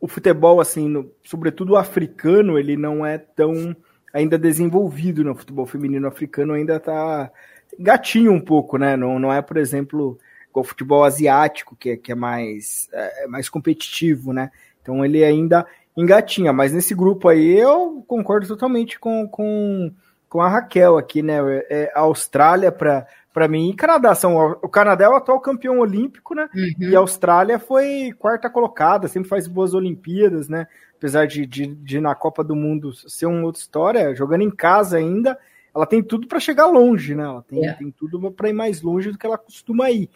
O 0.00 0.06
futebol, 0.06 0.60
assim, 0.60 0.86
no, 0.88 1.10
sobretudo 1.24 1.72
o 1.72 1.76
africano, 1.76 2.58
ele 2.58 2.76
não 2.76 3.04
é 3.04 3.16
tão 3.16 3.74
ainda 4.12 4.38
desenvolvido 4.38 5.24
no 5.24 5.34
futebol 5.34 5.66
feminino 5.66 6.06
africano, 6.06 6.52
ainda 6.52 6.78
tá 6.78 7.30
gatinho 7.78 8.32
um 8.32 8.40
pouco, 8.40 8.76
né? 8.76 8.96
Não, 8.96 9.18
não 9.18 9.32
é, 9.32 9.40
por 9.40 9.56
exemplo, 9.56 10.18
o 10.52 10.64
futebol 10.64 11.04
asiático, 11.04 11.76
que 11.76 11.90
é, 11.90 11.96
que 11.96 12.12
é 12.12 12.14
mais, 12.14 12.88
é, 12.92 13.24
é, 13.24 13.26
mais 13.26 13.48
competitivo, 13.48 14.32
né? 14.32 14.50
Então 14.82 15.04
ele 15.04 15.24
ainda 15.24 15.66
engatinha, 15.96 16.52
mas 16.52 16.72
nesse 16.72 16.94
grupo 16.94 17.28
aí 17.28 17.58
eu 17.58 18.04
concordo 18.06 18.46
totalmente 18.46 18.98
com, 18.98 19.28
com, 19.28 19.92
com 20.28 20.40
a 20.40 20.48
Raquel 20.48 20.96
aqui, 20.96 21.22
né? 21.22 21.38
É, 21.68 21.92
a 21.94 22.00
Austrália 22.00 22.72
para 22.72 23.06
para 23.32 23.46
mim 23.46 23.70
e 23.70 23.76
Canadá 23.76 24.16
são 24.16 24.36
o 24.36 24.68
Canadá 24.68 25.04
é 25.04 25.08
o 25.08 25.14
atual 25.14 25.38
campeão 25.38 25.78
olímpico, 25.78 26.34
né? 26.34 26.48
Uhum. 26.52 26.88
E 26.88 26.96
a 26.96 26.98
Austrália 26.98 27.56
foi 27.56 28.12
quarta 28.18 28.50
colocada, 28.50 29.06
sempre 29.06 29.28
faz 29.28 29.46
boas 29.46 29.74
Olimpíadas, 29.74 30.48
né? 30.48 30.66
Apesar 30.96 31.26
de, 31.26 31.46
de, 31.46 31.66
de 31.66 32.00
na 32.00 32.16
Copa 32.16 32.42
do 32.42 32.56
Mundo 32.56 32.92
ser 32.92 33.26
uma 33.26 33.44
outra 33.44 33.60
história, 33.60 34.14
jogando 34.14 34.42
em 34.42 34.50
casa 34.50 34.96
ainda, 34.96 35.38
ela 35.72 35.86
tem 35.86 36.02
tudo 36.02 36.26
para 36.26 36.40
chegar 36.40 36.66
longe, 36.66 37.14
né? 37.14 37.22
Ela 37.22 37.42
tem, 37.42 37.60
yeah. 37.60 37.78
tem 37.78 37.90
tudo 37.92 38.32
para 38.32 38.48
ir 38.48 38.52
mais 38.52 38.82
longe 38.82 39.12
do 39.12 39.18
que 39.18 39.24
ela 39.24 39.38
costuma 39.38 39.88
ir. 39.88 40.10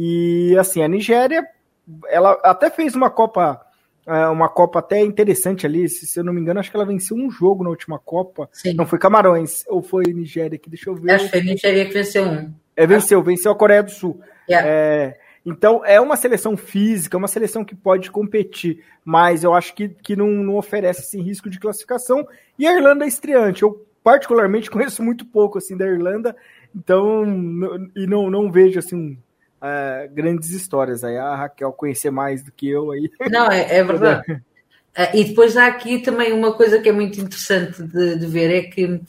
E 0.00 0.56
assim, 0.56 0.80
a 0.80 0.86
Nigéria, 0.86 1.44
ela 2.08 2.38
até 2.44 2.70
fez 2.70 2.94
uma 2.94 3.10
Copa, 3.10 3.60
é, 4.06 4.28
uma 4.28 4.48
Copa 4.48 4.78
até 4.78 5.00
interessante 5.00 5.66
ali, 5.66 5.88
se, 5.88 6.16
eu 6.16 6.22
não 6.22 6.32
me 6.32 6.40
engano, 6.40 6.60
acho 6.60 6.70
que 6.70 6.76
ela 6.76 6.86
venceu 6.86 7.16
um 7.16 7.28
jogo 7.28 7.64
na 7.64 7.70
última 7.70 7.98
Copa. 7.98 8.48
Sim. 8.52 8.74
Não 8.74 8.86
foi 8.86 8.96
Camarões, 8.96 9.64
ou 9.66 9.82
foi 9.82 10.04
Nigéria 10.04 10.56
que 10.56 10.70
deixa 10.70 10.88
eu 10.88 10.94
ver. 10.94 11.10
Acho 11.10 11.24
que 11.24 11.30
foi 11.32 11.40
Nigéria 11.40 11.84
que 11.84 11.92
venceu 11.92 12.24
um. 12.24 12.54
É, 12.76 12.86
venceu, 12.86 13.20
venceu 13.24 13.50
a 13.50 13.56
Coreia 13.56 13.82
do 13.82 13.90
Sul. 13.90 14.20
Yeah. 14.48 14.68
É, 14.68 15.18
então 15.44 15.84
é 15.84 16.00
uma 16.00 16.14
seleção 16.14 16.56
física, 16.56 17.16
é 17.16 17.18
uma 17.18 17.26
seleção 17.26 17.64
que 17.64 17.74
pode 17.74 18.08
competir, 18.08 18.84
mas 19.04 19.42
eu 19.42 19.52
acho 19.52 19.74
que, 19.74 19.88
que 19.88 20.14
não, 20.14 20.28
não 20.28 20.54
oferece 20.58 21.00
esse 21.00 21.20
risco 21.20 21.50
de 21.50 21.58
classificação. 21.58 22.24
E 22.56 22.68
a 22.68 22.72
Irlanda 22.72 23.04
é 23.04 23.08
estreante. 23.08 23.64
Eu 23.64 23.84
particularmente 24.04 24.70
conheço 24.70 25.02
muito 25.02 25.26
pouco 25.26 25.58
assim 25.58 25.76
da 25.76 25.88
Irlanda, 25.88 26.36
então 26.72 27.24
e 27.96 28.06
não, 28.06 28.30
não 28.30 28.52
vejo 28.52 28.78
assim 28.78 29.18
uh, 29.58 30.12
grandes 30.12 30.50
histórias. 30.50 31.04
Aí 31.04 31.16
a 31.16 31.34
Raquel 31.34 31.72
conhecer 31.72 32.10
mais 32.10 32.42
do 32.42 32.52
que 32.52 32.68
eu 32.68 32.90
aí. 32.90 33.10
Não, 33.30 33.50
é, 33.50 33.76
é 33.76 33.84
verdade. 33.84 34.32
uh, 34.32 34.40
e 35.14 35.24
depois 35.24 35.56
há 35.56 35.66
aqui 35.66 36.00
também 36.00 36.32
uma 36.32 36.52
coisa 36.52 36.78
que 36.78 36.88
é 36.88 36.92
muito 36.92 37.20
interessante 37.20 37.82
de, 37.82 38.16
de 38.16 38.26
ver, 38.26 38.50
é 38.50 38.62
que, 38.62 38.84
uh, 38.86 39.02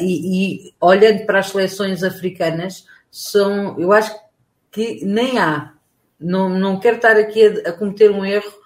e, 0.00 0.66
e, 0.66 0.74
olhando 0.80 1.24
para 1.26 1.40
as 1.40 1.50
seleções 1.50 2.02
africanas, 2.02 2.86
são, 3.10 3.78
eu 3.78 3.92
acho 3.92 4.14
que 4.70 5.04
nem 5.04 5.38
há, 5.38 5.72
não, 6.20 6.48
não 6.48 6.78
quero 6.78 6.96
estar 6.96 7.16
aqui 7.16 7.46
a, 7.46 7.70
a 7.70 7.72
cometer 7.72 8.10
um 8.10 8.24
erro, 8.24 8.58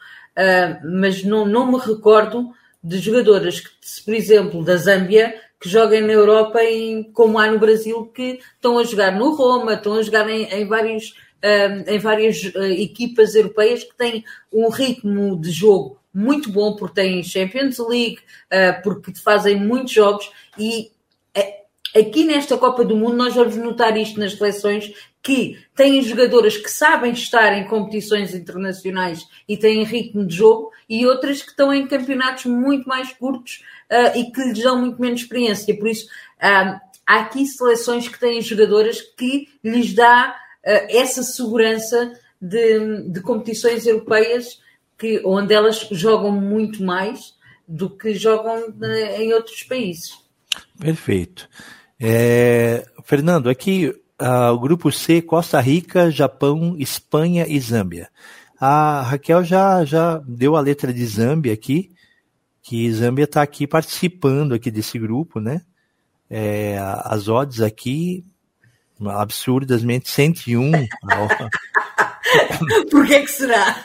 mas 0.83 1.23
não, 1.23 1.45
não 1.45 1.71
me 1.71 1.79
recordo 1.79 2.53
de 2.83 2.99
jogadoras 2.99 3.61
que, 3.61 3.71
por 4.05 4.15
exemplo, 4.15 4.65
da 4.65 4.77
Zâmbia, 4.77 5.35
que 5.63 5.69
joguem 5.69 6.03
na 6.03 6.13
Europa, 6.13 6.61
em, 6.65 7.05
como 7.05 7.39
há 7.39 7.47
no 7.47 7.57
Brasil, 7.57 8.07
que 8.07 8.41
estão 8.55 8.81
a 8.81 8.83
jogar 8.83 9.13
no 9.13 9.33
Roma, 9.33 9.75
estão 9.75 9.95
a 9.95 10.03
jogar 10.03 10.29
em, 10.29 10.43
em 10.53 10.67
vários, 10.67 11.15
um, 11.41 11.93
em 11.93 11.99
várias 12.01 12.43
uh, 12.43 12.65
equipas 12.65 13.37
europeias 13.37 13.85
que 13.85 13.97
têm 13.97 14.25
um 14.53 14.69
ritmo 14.69 15.41
de 15.41 15.53
jogo 15.53 16.01
muito 16.13 16.51
bom, 16.51 16.75
porque 16.75 17.01
têm 17.01 17.23
Champions 17.23 17.79
League, 17.79 18.19
uh, 18.53 18.83
porque 18.83 19.15
fazem 19.15 19.55
muitos 19.55 19.93
jogos 19.93 20.29
e 20.59 20.91
uh, 21.39 21.99
aqui 22.01 22.25
nesta 22.25 22.59
Copa 22.59 22.85
do 22.85 22.97
Mundo 22.97 23.17
nós 23.17 23.35
vamos 23.37 23.55
notar 23.55 23.97
isto 23.97 24.19
nas 24.19 24.33
seleções 24.33 24.93
que 25.23 25.57
têm 25.77 26.03
jogadoras 26.03 26.57
que 26.57 26.69
sabem 26.69 27.13
estar 27.13 27.57
em 27.57 27.69
competições 27.69 28.35
internacionais 28.35 29.25
e 29.49 29.57
têm 29.57 29.85
ritmo 29.85 30.27
de 30.27 30.35
jogo 30.35 30.73
e 30.89 31.07
outras 31.07 31.41
que 31.41 31.51
estão 31.51 31.73
em 31.73 31.87
campeonatos 31.87 32.47
muito 32.47 32.89
mais 32.89 33.13
curtos 33.13 33.63
uh, 33.93 34.19
e 34.19 34.31
que 34.31 34.43
lhes 34.43 34.63
dão 34.63 34.81
muito 34.81 35.01
menos 35.01 35.21
experiência. 35.21 35.77
Por 35.77 35.89
isso, 35.89 36.07
uh, 36.07 36.81
há 37.07 37.21
aqui 37.21 37.45
seleções 37.47 38.09
que 38.09 38.19
têm 38.19 38.41
jogadoras 38.41 39.01
que 39.01 39.49
lhes 39.63 39.95
dá 39.95 40.35
uh, 40.65 40.87
essa 40.89 41.23
segurança 41.23 42.13
de, 42.41 43.03
de, 43.09 43.21
competições 43.21 43.87
europeias 43.87 44.61
que, 44.99 45.23
onde 45.25 45.53
elas 45.55 45.87
jogam 45.93 46.33
muito 46.33 46.83
mais 46.83 47.35
do 47.69 47.89
que 47.89 48.15
jogam 48.15 48.75
em 49.17 49.33
outros 49.33 49.63
países. 49.63 50.19
Perfeito. 50.79 51.49
É, 52.01 52.85
Fernando, 53.05 53.49
aqui 53.49 53.95
o 54.21 54.59
grupo 54.59 54.91
C, 54.91 55.23
Costa 55.23 55.61
Rica, 55.61 56.11
Japão, 56.11 56.77
Espanha 56.79 57.47
e 57.49 57.59
Zâmbia. 57.59 58.09
A 58.61 59.03
Raquel 59.03 59.43
já, 59.43 59.85
já 59.85 60.19
deu 60.27 60.57
a 60.57 60.61
letra 60.61 60.93
de 60.93 61.05
Zâmbia 61.07 61.53
aqui 61.53 61.93
que 62.63 62.91
Zâmbia 62.93 63.25
está 63.25 63.43
aqui 63.43 63.67
participando 63.67 64.55
aqui 64.55 64.71
desse 64.71 64.99
grupo, 64.99 65.41
né? 65.41 65.63
É, 66.31 66.79
as 66.79 67.29
odds 67.29 67.61
aqui, 67.61 68.25
absurdamente 69.05 70.09
101. 70.09 70.71
Por 72.91 73.07
que, 73.07 73.21
que 73.21 73.31
será? 73.31 73.83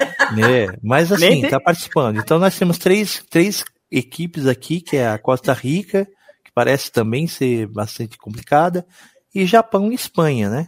É, 0.48 0.78
mas 0.82 1.12
assim, 1.12 1.44
está 1.44 1.60
participando. 1.60 2.20
Então 2.20 2.40
nós 2.40 2.58
temos 2.58 2.78
três, 2.78 3.24
três 3.30 3.66
equipes 3.92 4.46
aqui, 4.46 4.80
que 4.80 4.96
é 4.96 5.10
a 5.10 5.18
Costa 5.18 5.52
Rica, 5.54 6.06
que 6.46 6.52
parece 6.54 6.92
também 6.92 7.28
ser 7.28 7.68
bastante 7.68 8.18
complicada, 8.18 8.86
e 9.34 9.46
Japão 9.46 9.92
e 9.92 9.96
Espanha, 9.96 10.50
né? 10.50 10.68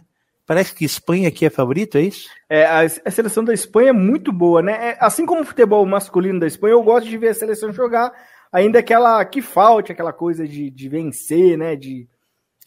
Parece 0.50 0.74
que 0.74 0.84
Espanha 0.84 1.28
aqui 1.28 1.46
é 1.46 1.48
favorito, 1.48 1.96
é 1.96 2.00
isso? 2.00 2.28
É, 2.48 2.64
a, 2.64 2.80
a 2.80 3.10
seleção 3.12 3.44
da 3.44 3.54
Espanha 3.54 3.90
é 3.90 3.92
muito 3.92 4.32
boa, 4.32 4.60
né? 4.60 4.72
É, 4.88 4.98
assim 5.00 5.24
como 5.24 5.42
o 5.42 5.44
futebol 5.44 5.86
masculino 5.86 6.40
da 6.40 6.46
Espanha, 6.48 6.72
eu 6.72 6.82
gosto 6.82 7.08
de 7.08 7.16
ver 7.16 7.28
a 7.28 7.34
seleção 7.34 7.72
jogar, 7.72 8.12
ainda 8.50 8.82
que 8.82 8.92
ela 8.92 9.24
que 9.24 9.40
falte 9.40 9.92
aquela 9.92 10.12
coisa 10.12 10.48
de, 10.48 10.68
de 10.68 10.88
vencer, 10.88 11.56
né? 11.56 11.76
De, 11.76 12.08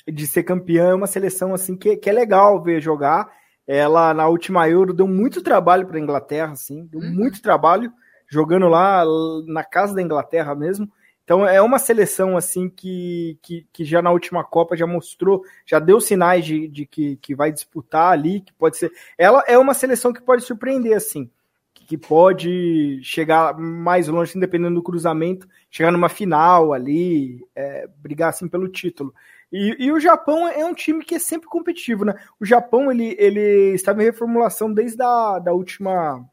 de 0.07 0.25
ser 0.25 0.43
campeã, 0.43 0.91
é 0.91 0.93
uma 0.93 1.07
seleção 1.07 1.53
assim 1.53 1.75
que, 1.75 1.97
que 1.97 2.09
é 2.09 2.13
legal 2.13 2.63
ver 2.63 2.79
jogar. 2.79 3.29
Ela 3.67 4.13
na 4.13 4.29
última 4.29 4.69
Euro 4.69 4.93
deu 4.93 5.05
muito 5.05 5.43
trabalho 5.43 5.85
para 5.85 5.97
a 5.97 6.01
Inglaterra, 6.01 6.53
assim, 6.53 6.85
deu 6.85 7.01
uhum. 7.01 7.13
muito 7.13 7.41
trabalho 7.41 7.91
jogando 8.29 8.69
lá 8.69 9.03
na 9.45 9.65
casa 9.65 9.93
da 9.93 10.01
Inglaterra 10.01 10.55
mesmo. 10.55 10.87
Então 11.23 11.47
é 11.47 11.61
uma 11.61 11.79
seleção 11.79 12.35
assim 12.35 12.69
que, 12.69 13.37
que, 13.41 13.65
que, 13.71 13.85
já 13.85 14.01
na 14.01 14.11
última 14.11 14.43
Copa 14.43 14.75
já 14.75 14.85
mostrou, 14.85 15.43
já 15.65 15.79
deu 15.79 16.01
sinais 16.01 16.45
de, 16.45 16.67
de 16.67 16.85
que, 16.85 17.15
que 17.17 17.33
vai 17.33 17.51
disputar 17.51 18.11
ali, 18.11 18.41
que 18.41 18.51
pode 18.53 18.77
ser. 18.77 18.91
Ela 19.17 19.41
é 19.47 19.57
uma 19.57 19.73
seleção 19.73 20.11
que 20.11 20.21
pode 20.21 20.43
surpreender, 20.43 20.95
assim, 20.95 21.29
que, 21.73 21.85
que 21.85 21.97
pode 21.97 22.99
chegar 23.03 23.57
mais 23.57 24.09
longe, 24.09 24.37
dependendo 24.37 24.75
do 24.75 24.83
cruzamento, 24.83 25.47
chegar 25.71 25.91
numa 25.91 26.09
final 26.09 26.73
ali, 26.73 27.41
é, 27.55 27.87
brigar 27.97 28.29
assim 28.29 28.47
pelo 28.47 28.67
título. 28.67 29.13
E, 29.49 29.85
e, 29.85 29.91
o 29.91 29.99
Japão 29.99 30.47
é 30.47 30.65
um 30.65 30.73
time 30.73 31.05
que 31.05 31.15
é 31.15 31.19
sempre 31.19 31.47
competitivo, 31.47 32.03
né? 32.03 32.15
O 32.39 32.45
Japão 32.45 32.91
ele, 32.91 33.15
ele 33.19 33.73
estava 33.75 34.01
em 34.01 34.05
reformulação 34.05 34.73
desde 34.73 35.01
a 35.01 35.37
da 35.39 35.53
última 35.53 36.25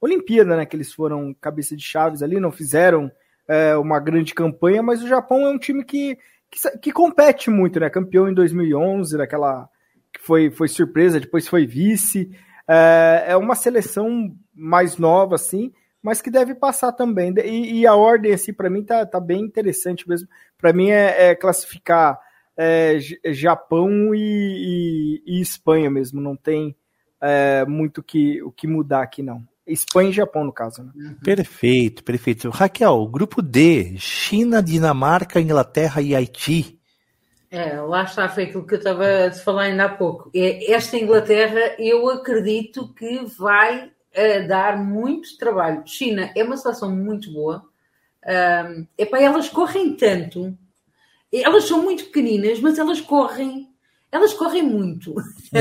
Olimpíada, 0.00 0.56
né? 0.56 0.66
Que 0.66 0.76
eles 0.76 0.92
foram 0.92 1.32
cabeça 1.40 1.74
de 1.76 1.82
chaves 1.82 2.20
ali, 2.20 2.40
não 2.40 2.50
fizeram 2.50 3.10
é, 3.48 3.74
uma 3.76 3.98
grande 3.98 4.34
campanha, 4.34 4.82
mas 4.82 5.02
o 5.02 5.08
Japão 5.08 5.46
é 5.46 5.48
um 5.48 5.58
time 5.58 5.82
que, 5.82 6.18
que, 6.50 6.78
que, 6.78 6.92
compete 6.92 7.50
muito, 7.50 7.80
né? 7.80 7.88
Campeão 7.88 8.28
em 8.28 8.34
2011, 8.34 9.16
daquela 9.16 9.68
que 10.12 10.20
foi, 10.20 10.50
foi 10.50 10.68
surpresa, 10.68 11.18
depois 11.18 11.48
foi 11.48 11.66
vice. 11.66 12.30
É, 12.68 13.24
é 13.28 13.36
uma 13.36 13.54
seleção 13.54 14.34
mais 14.54 14.98
nova, 14.98 15.36
assim, 15.36 15.72
mas 16.02 16.20
que 16.20 16.30
deve 16.30 16.54
passar 16.54 16.92
também. 16.92 17.34
E, 17.44 17.80
e 17.80 17.86
a 17.86 17.94
ordem, 17.94 18.32
assim, 18.32 18.52
para 18.52 18.68
mim 18.68 18.84
tá, 18.84 19.06
tá 19.06 19.18
bem 19.18 19.40
interessante 19.40 20.06
mesmo. 20.06 20.28
Para 20.58 20.72
mim 20.72 20.90
é, 20.90 21.30
é 21.30 21.34
classificar 21.34 22.20
é, 22.56 22.98
Japão 23.26 24.14
e, 24.14 25.22
e, 25.26 25.38
e, 25.38 25.40
Espanha 25.40 25.90
mesmo. 25.90 26.20
Não 26.20 26.36
tem 26.36 26.76
é, 27.20 27.64
muito 27.64 28.02
que, 28.02 28.42
o 28.42 28.52
que 28.52 28.66
mudar 28.66 29.02
aqui, 29.02 29.22
não. 29.22 29.42
Espanha 29.68 30.10
e 30.10 30.12
Japão, 30.12 30.44
no 30.44 30.52
caso. 30.52 30.82
Né? 30.82 30.92
Uhum. 30.94 31.16
Perfeito, 31.22 32.02
perfeito. 32.02 32.50
Raquel, 32.50 33.06
grupo 33.06 33.42
D, 33.42 33.96
China, 33.98 34.62
Dinamarca, 34.62 35.40
Inglaterra 35.40 36.00
e 36.00 36.14
Haiti. 36.14 36.78
É, 37.50 37.80
lá 37.80 38.04
está, 38.04 38.28
foi 38.28 38.44
aquilo 38.44 38.66
que 38.66 38.74
eu 38.74 38.78
estava 38.78 39.26
a 39.26 39.32
falar 39.32 39.62
ainda 39.62 39.84
há 39.84 39.88
pouco. 39.88 40.30
É, 40.34 40.72
esta 40.72 40.96
Inglaterra, 40.96 41.76
eu 41.78 42.08
acredito 42.10 42.92
que 42.94 43.24
vai 43.38 43.86
uh, 43.86 44.48
dar 44.48 44.76
muito 44.82 45.36
trabalho. 45.38 45.82
China 45.86 46.30
é 46.34 46.42
uma 46.42 46.56
seleção 46.56 46.94
muito 46.94 47.32
boa. 47.32 47.64
Um, 48.26 48.86
epá, 48.98 49.18
elas 49.18 49.48
correm 49.48 49.94
tanto 49.96 50.56
elas 51.32 51.64
são 51.64 51.82
muito 51.82 52.06
pequeninas, 52.06 52.60
mas 52.60 52.78
elas 52.78 53.00
correm, 53.00 53.67
elas 54.10 54.32
correm 54.34 54.62
muito. 54.62 55.14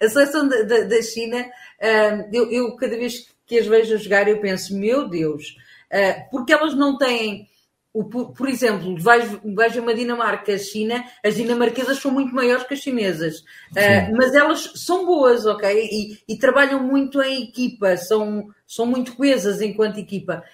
a 0.00 0.08
seleção 0.08 0.48
da, 0.48 0.62
da, 0.62 0.80
da 0.82 1.02
China, 1.02 1.40
uh, 1.40 2.28
eu, 2.32 2.50
eu, 2.50 2.76
cada 2.76 2.96
vez 2.96 3.26
que 3.46 3.58
as 3.58 3.66
vejo 3.66 3.98
jogar, 3.98 4.28
eu 4.28 4.40
penso, 4.40 4.76
meu 4.76 5.08
Deus, 5.08 5.56
uh, 5.92 6.30
porque 6.30 6.52
elas 6.52 6.74
não 6.74 6.96
têm. 6.96 7.48
O, 7.92 8.04
por, 8.04 8.48
exemplo, 8.48 8.94
vejo 8.96 9.82
uma 9.82 9.92
Dinamarca, 9.92 10.56
China, 10.56 11.04
as 11.24 11.34
dinamarquesas 11.34 11.98
são 11.98 12.12
muito 12.12 12.32
maiores 12.32 12.62
que 12.62 12.74
as 12.74 12.78
chinesas, 12.78 13.40
uh, 13.40 14.16
mas 14.16 14.32
elas 14.32 14.74
são 14.76 15.04
boas, 15.04 15.44
ok? 15.44 15.88
E, 15.90 16.16
e, 16.28 16.38
trabalham 16.38 16.80
muito 16.80 17.20
em 17.20 17.42
equipa, 17.42 17.96
são, 17.96 18.46
são 18.64 18.86
muito 18.86 19.16
coesas 19.16 19.60
enquanto 19.60 19.98
equipa. 19.98 20.44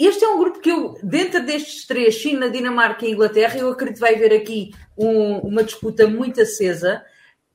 Este 0.00 0.24
é 0.24 0.28
um 0.28 0.38
grupo 0.38 0.60
que 0.60 0.70
eu, 0.70 0.98
dentro 1.02 1.44
destes 1.44 1.86
três, 1.86 2.14
China, 2.14 2.50
Dinamarca 2.50 3.06
e 3.06 3.12
Inglaterra, 3.12 3.58
eu 3.58 3.70
acredito 3.70 3.96
que 3.96 4.00
vai 4.00 4.14
haver 4.14 4.32
aqui 4.32 4.74
um, 4.96 5.38
uma 5.38 5.62
disputa 5.62 6.06
muito 6.06 6.40
acesa. 6.40 7.04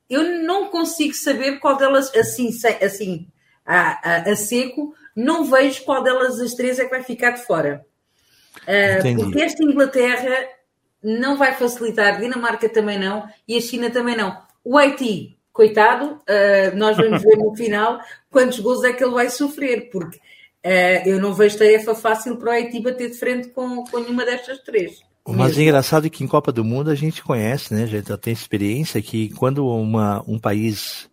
Eu 0.08 0.42
não 0.42 0.68
consigo 0.68 1.14
saber 1.14 1.58
qual 1.58 1.76
delas, 1.76 2.14
assim, 2.14 2.50
assim 2.84 3.26
a, 3.64 4.10
a, 4.10 4.30
a 4.30 4.36
seco, 4.36 4.94
não 5.14 5.44
vejo 5.44 5.84
qual 5.84 6.02
delas 6.02 6.40
as 6.40 6.54
três 6.54 6.78
é 6.78 6.84
que 6.84 6.90
vai 6.90 7.02
ficar 7.02 7.32
de 7.32 7.44
fora. 7.44 7.84
Uh, 8.62 9.16
porque 9.16 9.40
esta 9.40 9.62
Inglaterra 9.62 10.48
não 11.02 11.36
vai 11.36 11.54
facilitar, 11.54 12.20
Dinamarca 12.20 12.68
também 12.68 12.98
não, 12.98 13.26
e 13.46 13.56
a 13.56 13.60
China 13.60 13.90
também 13.90 14.16
não. 14.16 14.40
O 14.64 14.78
Haiti, 14.78 15.38
coitado, 15.52 16.20
uh, 16.22 16.76
nós 16.76 16.96
vamos 16.96 17.22
ver 17.22 17.36
no 17.36 17.54
final 17.56 18.00
quantos 18.30 18.60
gols 18.60 18.84
é 18.84 18.92
que 18.92 19.02
ele 19.02 19.14
vai 19.14 19.28
sofrer, 19.28 19.90
porque 19.90 20.20
Uh, 20.64 21.08
eu 21.08 21.20
não 21.20 21.34
vejo 21.34 21.58
tarefa 21.58 21.94
fácil 21.94 22.36
para 22.36 22.50
o 22.50 22.52
Haiti 22.52 22.80
bater 22.80 23.10
de 23.10 23.16
frente 23.16 23.48
com, 23.48 23.84
com 23.84 23.98
nenhuma 23.98 24.24
destas 24.24 24.58
três. 24.60 25.00
O 25.24 25.32
mais 25.32 25.56
engraçado 25.56 26.06
é 26.06 26.10
que 26.10 26.24
em 26.24 26.26
Copa 26.28 26.50
do 26.50 26.64
Mundo 26.64 26.90
a 26.90 26.94
gente 26.94 27.22
conhece, 27.22 27.72
né? 27.72 27.86
Já 27.86 28.16
tem 28.16 28.32
experiência 28.32 29.00
que 29.00 29.30
quando 29.30 29.66
uma, 29.66 30.22
um 30.26 30.38
país 30.38 31.08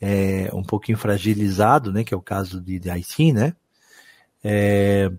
é 0.00 0.50
um 0.52 0.62
pouquinho 0.62 0.98
fragilizado, 0.98 1.90
né? 1.90 2.04
Que 2.04 2.12
é 2.12 2.16
o 2.16 2.22
caso 2.22 2.60
de, 2.60 2.78
de 2.78 2.90
Haiti, 2.90 3.32
né? 3.32 3.54
É, 4.44 5.10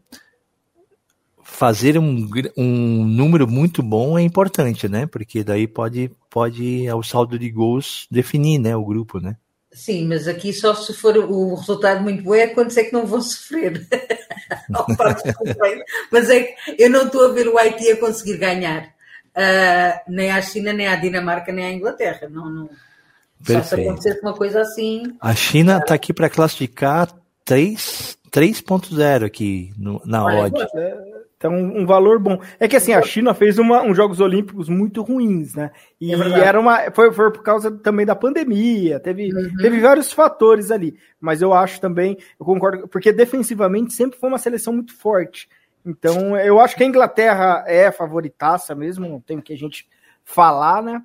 fazer 1.41 1.98
um, 1.98 2.29
um 2.55 3.05
número 3.05 3.48
muito 3.48 3.81
bom 3.81 4.17
é 4.17 4.22
importante, 4.22 4.88
né? 4.88 5.07
Porque 5.07 5.43
daí 5.43 5.67
pode, 5.67 6.12
pode 6.29 6.88
o 6.91 7.01
saldo 7.01 7.39
de 7.39 7.50
gols 7.50 8.07
definir, 8.12 8.60
né? 8.60 8.75
O 8.75 8.86
grupo, 8.86 9.19
né? 9.19 9.36
Sim, 9.71 10.07
mas 10.07 10.27
aqui 10.27 10.53
só 10.53 10.74
se 10.74 10.93
for 10.93 11.17
o 11.17 11.55
resultado 11.55 12.01
muito 12.01 12.24
bom 12.24 12.33
é 12.33 12.47
quando 12.47 12.71
sei 12.71 12.86
que 12.86 12.93
não 12.93 13.05
vão 13.05 13.21
sofrer. 13.21 13.86
mas 16.12 16.29
é 16.29 16.43
que 16.43 16.55
eu 16.79 16.89
não 16.89 17.05
estou 17.05 17.25
a 17.25 17.33
ver 17.33 17.47
o 17.47 17.57
Haiti 17.57 17.91
a 17.91 17.97
conseguir 17.97 18.38
ganhar. 18.38 18.95
Uh, 19.36 20.00
nem 20.07 20.31
à 20.31 20.41
China, 20.41 20.74
nem 20.74 20.88
à 20.88 20.95
Dinamarca, 20.95 21.51
nem 21.51 21.65
à 21.65 21.71
Inglaterra. 21.71 22.27
Não, 22.29 22.50
não. 22.50 22.69
Só 23.45 23.62
se 23.62 23.75
acontecesse 23.75 24.21
uma 24.21 24.33
coisa 24.33 24.62
assim. 24.62 25.15
A 25.21 25.36
China 25.36 25.77
está 25.77 25.93
aqui 25.93 26.12
para 26.12 26.29
classificar 26.29 27.13
3.0 27.45 29.25
aqui 29.25 29.71
no, 29.77 30.01
na 30.05 30.25
odd. 30.25 30.59
É, 30.75 30.97
então, 31.38 31.53
um 31.53 31.86
valor 31.86 32.17
bom. 32.17 32.41
É 32.60 32.67
que 32.67 32.75
assim, 32.75 32.94
a 32.94 33.01
China 33.03 33.32
fez 33.32 33.60
uma, 33.60 33.84
uns 33.84 33.96
Jogos 33.96 34.20
Olímpicos 34.20 34.67
muito 34.67 35.03
ruins, 35.03 35.53
né? 35.53 35.72
E 36.01 36.12
é 36.12 36.39
era 36.39 36.60
uma. 36.60 36.89
Foi, 36.91 37.13
foi 37.13 37.32
por 37.32 37.44
causa 37.44 37.70
também 37.72 38.08
da 38.08 38.15
pandemia, 38.15 39.00
teve, 39.00 39.32
uhum. 39.32 39.56
teve 39.58 39.79
vários 39.79 40.12
fatores 40.12 40.72
ali. 40.72 40.98
Mas 41.22 41.39
eu 41.39 41.53
acho 41.53 41.79
também, 41.79 42.17
eu 42.39 42.46
concordo, 42.46 42.88
porque 42.88 43.13
defensivamente 43.13 43.94
sempre 43.94 44.20
foi 44.20 44.29
uma 44.29 44.39
seleção 44.39 44.74
muito 44.74 44.96
forte. 44.96 45.48
Então, 45.86 46.36
eu 46.36 46.60
acho 46.60 46.75
que 46.75 46.84
a 46.84 46.88
Inglaterra 46.88 47.63
é 47.67 47.86
a 47.86 47.91
favoritaça 47.91 48.74
mesmo, 48.74 49.08
não 49.08 49.22
tem 49.22 49.38
o 49.38 49.41
que 49.41 49.53
a 49.53 49.58
gente 49.58 49.88
falar, 50.24 50.82
né? 50.82 51.03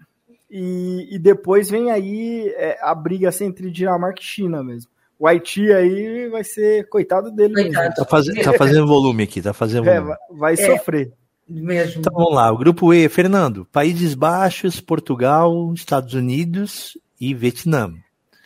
E, 0.51 1.15
e 1.15 1.19
depois 1.19 1.69
vem 1.69 1.91
aí 1.91 2.49
é, 2.57 2.79
a 2.81 2.95
briga 2.95 3.29
assim, 3.29 3.45
entre 3.45 3.71
Dinamarca 3.71 4.21
e 4.21 4.25
China 4.25 4.63
mesmo 4.65 4.92
o 5.23 5.27
Haiti 5.29 5.73
aí 5.73 6.29
vai 6.29 6.43
ser 6.43 6.89
coitado 6.89 7.31
dele 7.31 7.55
coitado. 7.55 7.79
mesmo. 7.79 7.95
Tá, 7.95 8.05
faz, 8.05 8.27
tá, 8.43 8.53
fazendo 8.55 8.89
volume 8.89 9.23
aqui, 9.23 9.41
tá 9.41 9.53
fazendo 9.53 9.87
é, 9.89 10.01
volume. 10.01 10.13
É, 10.13 10.35
vai, 10.35 10.55
é, 10.55 10.57
sofrer. 10.57 11.13
Mesmo. 11.49 12.01
Então 12.01 12.13
vamos 12.13 12.35
lá, 12.35 12.51
o 12.51 12.59
grupo 12.59 12.93
E, 12.93 13.09
Fernando, 13.09 13.65
Países 13.67 14.15
Baixos, 14.15 14.81
Portugal, 14.81 15.73
Estados 15.75 16.15
Unidos 16.15 16.99
e 17.21 17.35
Vietnã. 17.35 17.95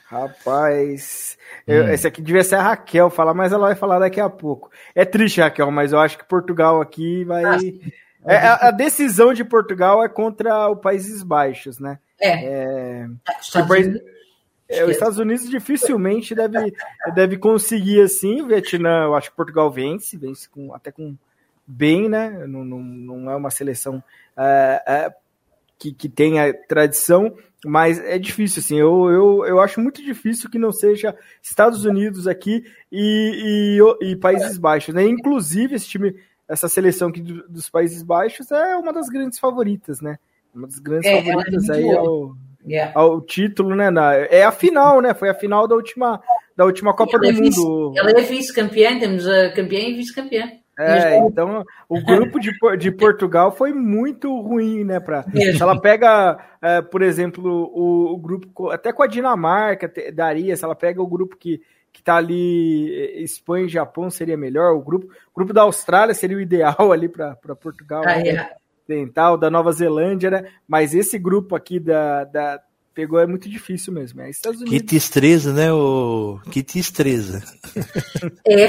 Rapaz, 0.04 1.38
hum. 1.66 1.72
eu, 1.72 1.88
esse 1.88 2.06
aqui 2.06 2.20
devia 2.20 2.44
ser 2.44 2.56
a 2.56 2.62
Raquel 2.62 3.08
falar, 3.08 3.32
mas 3.32 3.52
ela 3.52 3.68
vai 3.68 3.74
falar 3.74 3.98
daqui 3.98 4.20
a 4.20 4.28
pouco. 4.28 4.70
É 4.94 5.06
triste, 5.06 5.40
Raquel, 5.40 5.70
mas 5.70 5.92
eu 5.92 5.98
acho 5.98 6.18
que 6.18 6.28
Portugal 6.28 6.82
aqui 6.82 7.24
vai. 7.24 7.42
Ah, 7.42 7.58
é, 8.26 8.36
a, 8.36 8.68
a, 8.68 8.70
decisão 8.70 9.32
de 9.32 9.44
Portugal 9.44 10.04
é 10.04 10.10
contra 10.10 10.68
o 10.68 10.76
Países 10.76 11.22
Baixos, 11.22 11.78
né? 11.78 11.98
É. 12.20 12.44
é... 12.44 13.06
Estados 13.40 13.70
Unidos 13.70 14.15
é, 14.68 14.84
os 14.84 14.90
Estados 14.90 15.18
Unidos 15.18 15.48
dificilmente 15.48 16.34
deve, 16.34 16.72
deve 17.14 17.36
conseguir 17.38 18.00
assim. 18.00 18.42
O 18.42 18.46
Vietnã, 18.48 19.04
eu 19.04 19.14
acho 19.14 19.30
que 19.30 19.36
Portugal 19.36 19.70
vence, 19.70 20.16
vence 20.16 20.48
com, 20.48 20.74
até 20.74 20.90
com 20.90 21.16
bem, 21.66 22.08
né? 22.08 22.46
Não, 22.46 22.64
não, 22.64 22.80
não 22.80 23.30
é 23.30 23.36
uma 23.36 23.50
seleção 23.50 24.02
é, 24.36 24.82
é, 24.86 25.14
que, 25.78 25.92
que 25.92 26.08
tenha 26.08 26.52
tradição, 26.52 27.34
mas 27.64 27.98
é 28.00 28.18
difícil, 28.18 28.60
assim. 28.60 28.76
Eu, 28.76 29.10
eu, 29.10 29.46
eu 29.46 29.60
acho 29.60 29.80
muito 29.80 30.02
difícil 30.02 30.50
que 30.50 30.58
não 30.58 30.72
seja 30.72 31.16
Estados 31.42 31.84
Unidos 31.84 32.26
aqui 32.26 32.64
e, 32.90 33.78
e, 34.02 34.10
e 34.10 34.16
Países 34.16 34.58
Baixos, 34.58 34.94
né? 34.94 35.04
Inclusive, 35.04 35.76
esse 35.76 35.86
time, 35.86 36.16
essa 36.48 36.68
seleção 36.68 37.08
aqui 37.08 37.20
dos 37.20 37.68
Países 37.70 38.02
Baixos 38.02 38.50
é 38.50 38.76
uma 38.76 38.92
das 38.92 39.08
grandes 39.08 39.38
favoritas, 39.38 40.00
né? 40.00 40.18
Uma 40.52 40.66
das 40.66 40.78
grandes 40.78 41.08
é, 41.08 41.22
favoritas 41.22 41.70
aí 41.70 41.90
ao, 41.90 42.34
yeah. 42.66 42.92
ao 42.98 43.20
título, 43.20 43.74
né? 43.74 43.90
Na, 43.90 44.14
é 44.14 44.44
a 44.44 44.52
final, 44.52 45.00
né? 45.00 45.14
Foi 45.14 45.28
a 45.28 45.34
final 45.34 45.68
da 45.68 45.74
última, 45.74 46.20
da 46.56 46.64
última 46.64 46.94
Copa 46.94 47.18
do 47.18 47.26
é 47.26 47.32
Mundo. 47.32 47.94
ela 47.96 48.10
é 48.10 48.22
vice-campeã, 48.22 48.98
temos 48.98 49.26
a 49.26 49.52
campeã 49.52 49.80
e 49.80 49.94
vice-campeã. 49.94 50.50
É, 50.78 51.16
então 51.16 51.64
o 51.88 52.04
grupo 52.04 52.38
de, 52.38 52.52
de 52.78 52.90
Portugal 52.90 53.50
foi 53.50 53.72
muito 53.72 54.38
ruim, 54.42 54.84
né? 54.84 55.00
Pra, 55.00 55.22
se 55.22 55.62
ela 55.62 55.80
pega, 55.80 56.38
é, 56.60 56.82
por 56.82 57.00
exemplo, 57.00 57.70
o, 57.74 58.12
o, 58.12 58.18
grupo, 58.18 58.70
até 58.70 58.92
com 58.92 59.02
a 59.02 59.06
Dinamarca 59.06 59.90
daria, 60.12 60.54
se 60.54 60.62
ela 60.62 60.74
pega 60.74 61.00
o 61.00 61.06
grupo 61.06 61.34
que, 61.34 61.62
que 61.90 62.02
tá 62.02 62.16
ali, 62.16 63.22
Espanha 63.22 63.64
e 63.64 63.70
Japão 63.70 64.10
seria 64.10 64.36
melhor, 64.36 64.74
o 64.74 64.82
grupo, 64.82 65.06
o 65.06 65.34
grupo 65.34 65.54
da 65.54 65.62
Austrália 65.62 66.14
seria 66.14 66.36
o 66.36 66.42
ideal 66.42 66.76
ali 66.92 67.08
para 67.08 67.34
Portugal. 67.58 68.02
Ah, 68.04 68.18
né? 68.18 68.50
Oriental, 68.88 69.36
da 69.36 69.50
Nova 69.50 69.72
Zelândia, 69.72 70.30
né? 70.30 70.50
Mas 70.66 70.94
esse 70.94 71.18
grupo 71.18 71.54
aqui 71.54 71.78
da, 71.80 72.24
da 72.24 72.60
pegou 72.94 73.20
é 73.20 73.26
muito 73.26 73.48
difícil 73.48 73.92
mesmo. 73.92 74.22
É 74.22 74.30
Estados 74.30 74.60
Unidos. 74.60 74.78
Que 74.78 74.84
destreza, 74.84 75.52
né? 75.52 75.72
O... 75.72 76.40
Que 76.50 76.62
destreza. 76.62 77.42
É. 78.46 78.68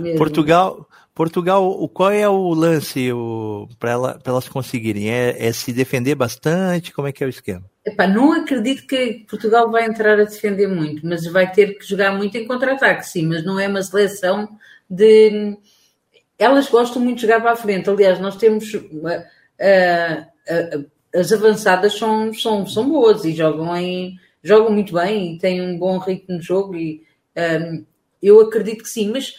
Portugal, 0.16 0.88
Portugal, 1.14 1.88
qual 1.90 2.10
é 2.10 2.26
o 2.26 2.54
lance 2.54 3.12
o, 3.12 3.68
para 3.78 3.90
ela, 3.90 4.18
elas 4.24 4.48
conseguirem? 4.48 5.10
É, 5.10 5.48
é, 5.48 5.52
se 5.52 5.70
defender 5.72 6.14
bastante? 6.14 6.92
Como 6.94 7.06
é 7.06 7.12
que 7.12 7.22
é 7.22 7.26
o 7.26 7.30
esquema? 7.30 7.64
Epá, 7.84 8.06
não 8.06 8.32
acredito 8.32 8.86
que 8.86 9.26
Portugal 9.28 9.70
vai 9.70 9.84
entrar 9.84 10.18
a 10.18 10.24
defender 10.24 10.66
muito, 10.66 11.06
mas 11.06 11.26
vai 11.26 11.50
ter 11.52 11.78
que 11.78 11.86
jogar 11.86 12.16
muito 12.16 12.38
em 12.38 12.46
contra-ataque, 12.46 13.06
sim, 13.06 13.26
mas 13.26 13.44
não 13.44 13.60
é 13.60 13.68
uma 13.68 13.82
seleção 13.82 14.48
de 14.88 15.58
elas 16.40 16.70
gostam 16.70 17.02
muito 17.02 17.16
de 17.16 17.22
jogar 17.22 17.40
para 17.40 17.52
a 17.52 17.56
frente. 17.56 17.88
Aliás, 17.90 18.18
nós 18.18 18.36
temos. 18.36 18.72
Uh, 18.72 18.80
uh, 19.06 20.78
uh, 20.78 20.90
as 21.14 21.32
avançadas 21.32 21.94
são, 21.94 22.32
são, 22.32 22.66
são 22.66 22.88
boas 22.88 23.24
e 23.24 23.32
jogam, 23.32 23.76
em, 23.76 24.16
jogam 24.42 24.72
muito 24.72 24.94
bem 24.94 25.34
e 25.34 25.38
têm 25.38 25.60
um 25.60 25.78
bom 25.78 25.98
ritmo 25.98 26.38
de 26.38 26.46
jogo. 26.46 26.74
E, 26.76 27.02
um, 27.36 27.84
eu 28.22 28.40
acredito 28.40 28.84
que 28.84 28.88
sim, 28.88 29.10
mas 29.10 29.34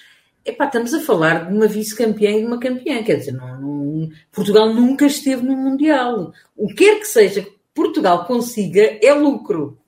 epá, 0.45 0.65
estamos 0.65 0.93
a 0.93 0.99
falar 0.99 1.47
de 1.47 1.55
uma 1.55 1.67
vice-campeã 1.67 2.31
e 2.31 2.41
de 2.41 2.45
uma 2.45 2.59
campeã. 2.59 3.01
Quer 3.03 3.15
dizer, 3.15 3.31
não, 3.31 3.61
não, 3.61 4.09
Portugal 4.31 4.73
nunca 4.73 5.05
esteve 5.05 5.43
no 5.43 5.55
Mundial. 5.55 6.33
O 6.55 6.67
que 6.67 6.75
quer 6.75 6.99
que 6.99 7.05
seja 7.05 7.41
que 7.41 7.53
Portugal 7.73 8.25
consiga 8.25 8.99
é 9.01 9.13
lucro. 9.13 9.79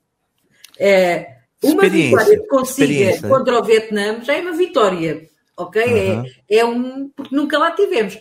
É, 0.79 1.37
uma 1.61 1.87
vitória 1.87 2.39
que 2.39 2.47
consiga 2.47 3.27
contra 3.27 3.59
o 3.59 3.63
Vietnã 3.63 4.21
já 4.23 4.33
é 4.33 4.41
uma 4.41 4.53
vitória 4.53 5.29
ok? 5.57 5.83
Uhum. 5.83 6.25
É, 6.49 6.57
é 6.57 6.65
um. 6.65 7.09
porque 7.09 7.35
nunca 7.35 7.57
lá 7.57 7.71
tivemos. 7.71 8.19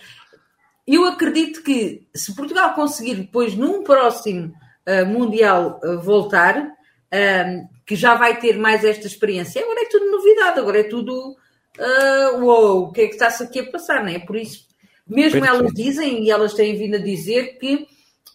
Eu 0.87 1.05
acredito 1.05 1.62
que 1.62 2.07
se 2.14 2.35
Portugal 2.35 2.75
conseguir 2.75 3.14
depois, 3.14 3.55
num 3.55 3.83
próximo 3.83 4.53
uh, 4.87 5.07
Mundial, 5.07 5.81
uh, 5.85 6.01
voltar, 6.01 6.59
uh, 6.59 7.68
que 7.87 7.95
já 7.95 8.14
vai 8.14 8.38
ter 8.38 8.59
mais 8.59 8.85
esta 8.85 9.07
experiência, 9.07 9.62
agora 9.62 9.83
é 9.83 9.88
tudo 9.88 10.11
novidade, 10.11 10.59
agora 10.59 10.81
é 10.81 10.85
tudo. 10.85 11.37
Uh, 11.79 12.45
uou, 12.45 12.83
o 12.85 12.92
que 12.92 13.03
é 13.03 13.07
que 13.07 13.14
está-se 13.14 13.42
aqui 13.45 13.61
a 13.61 13.71
passar, 13.71 14.03
não 14.03 14.11
é? 14.11 14.18
Por 14.18 14.37
isso, 14.37 14.66
mesmo 15.07 15.40
Perfeito. 15.40 15.62
elas 15.62 15.73
dizem, 15.73 16.25
e 16.25 16.31
elas 16.31 16.53
têm 16.53 16.77
vindo 16.77 16.97
a 16.97 17.01
dizer, 17.01 17.59
que 17.59 17.87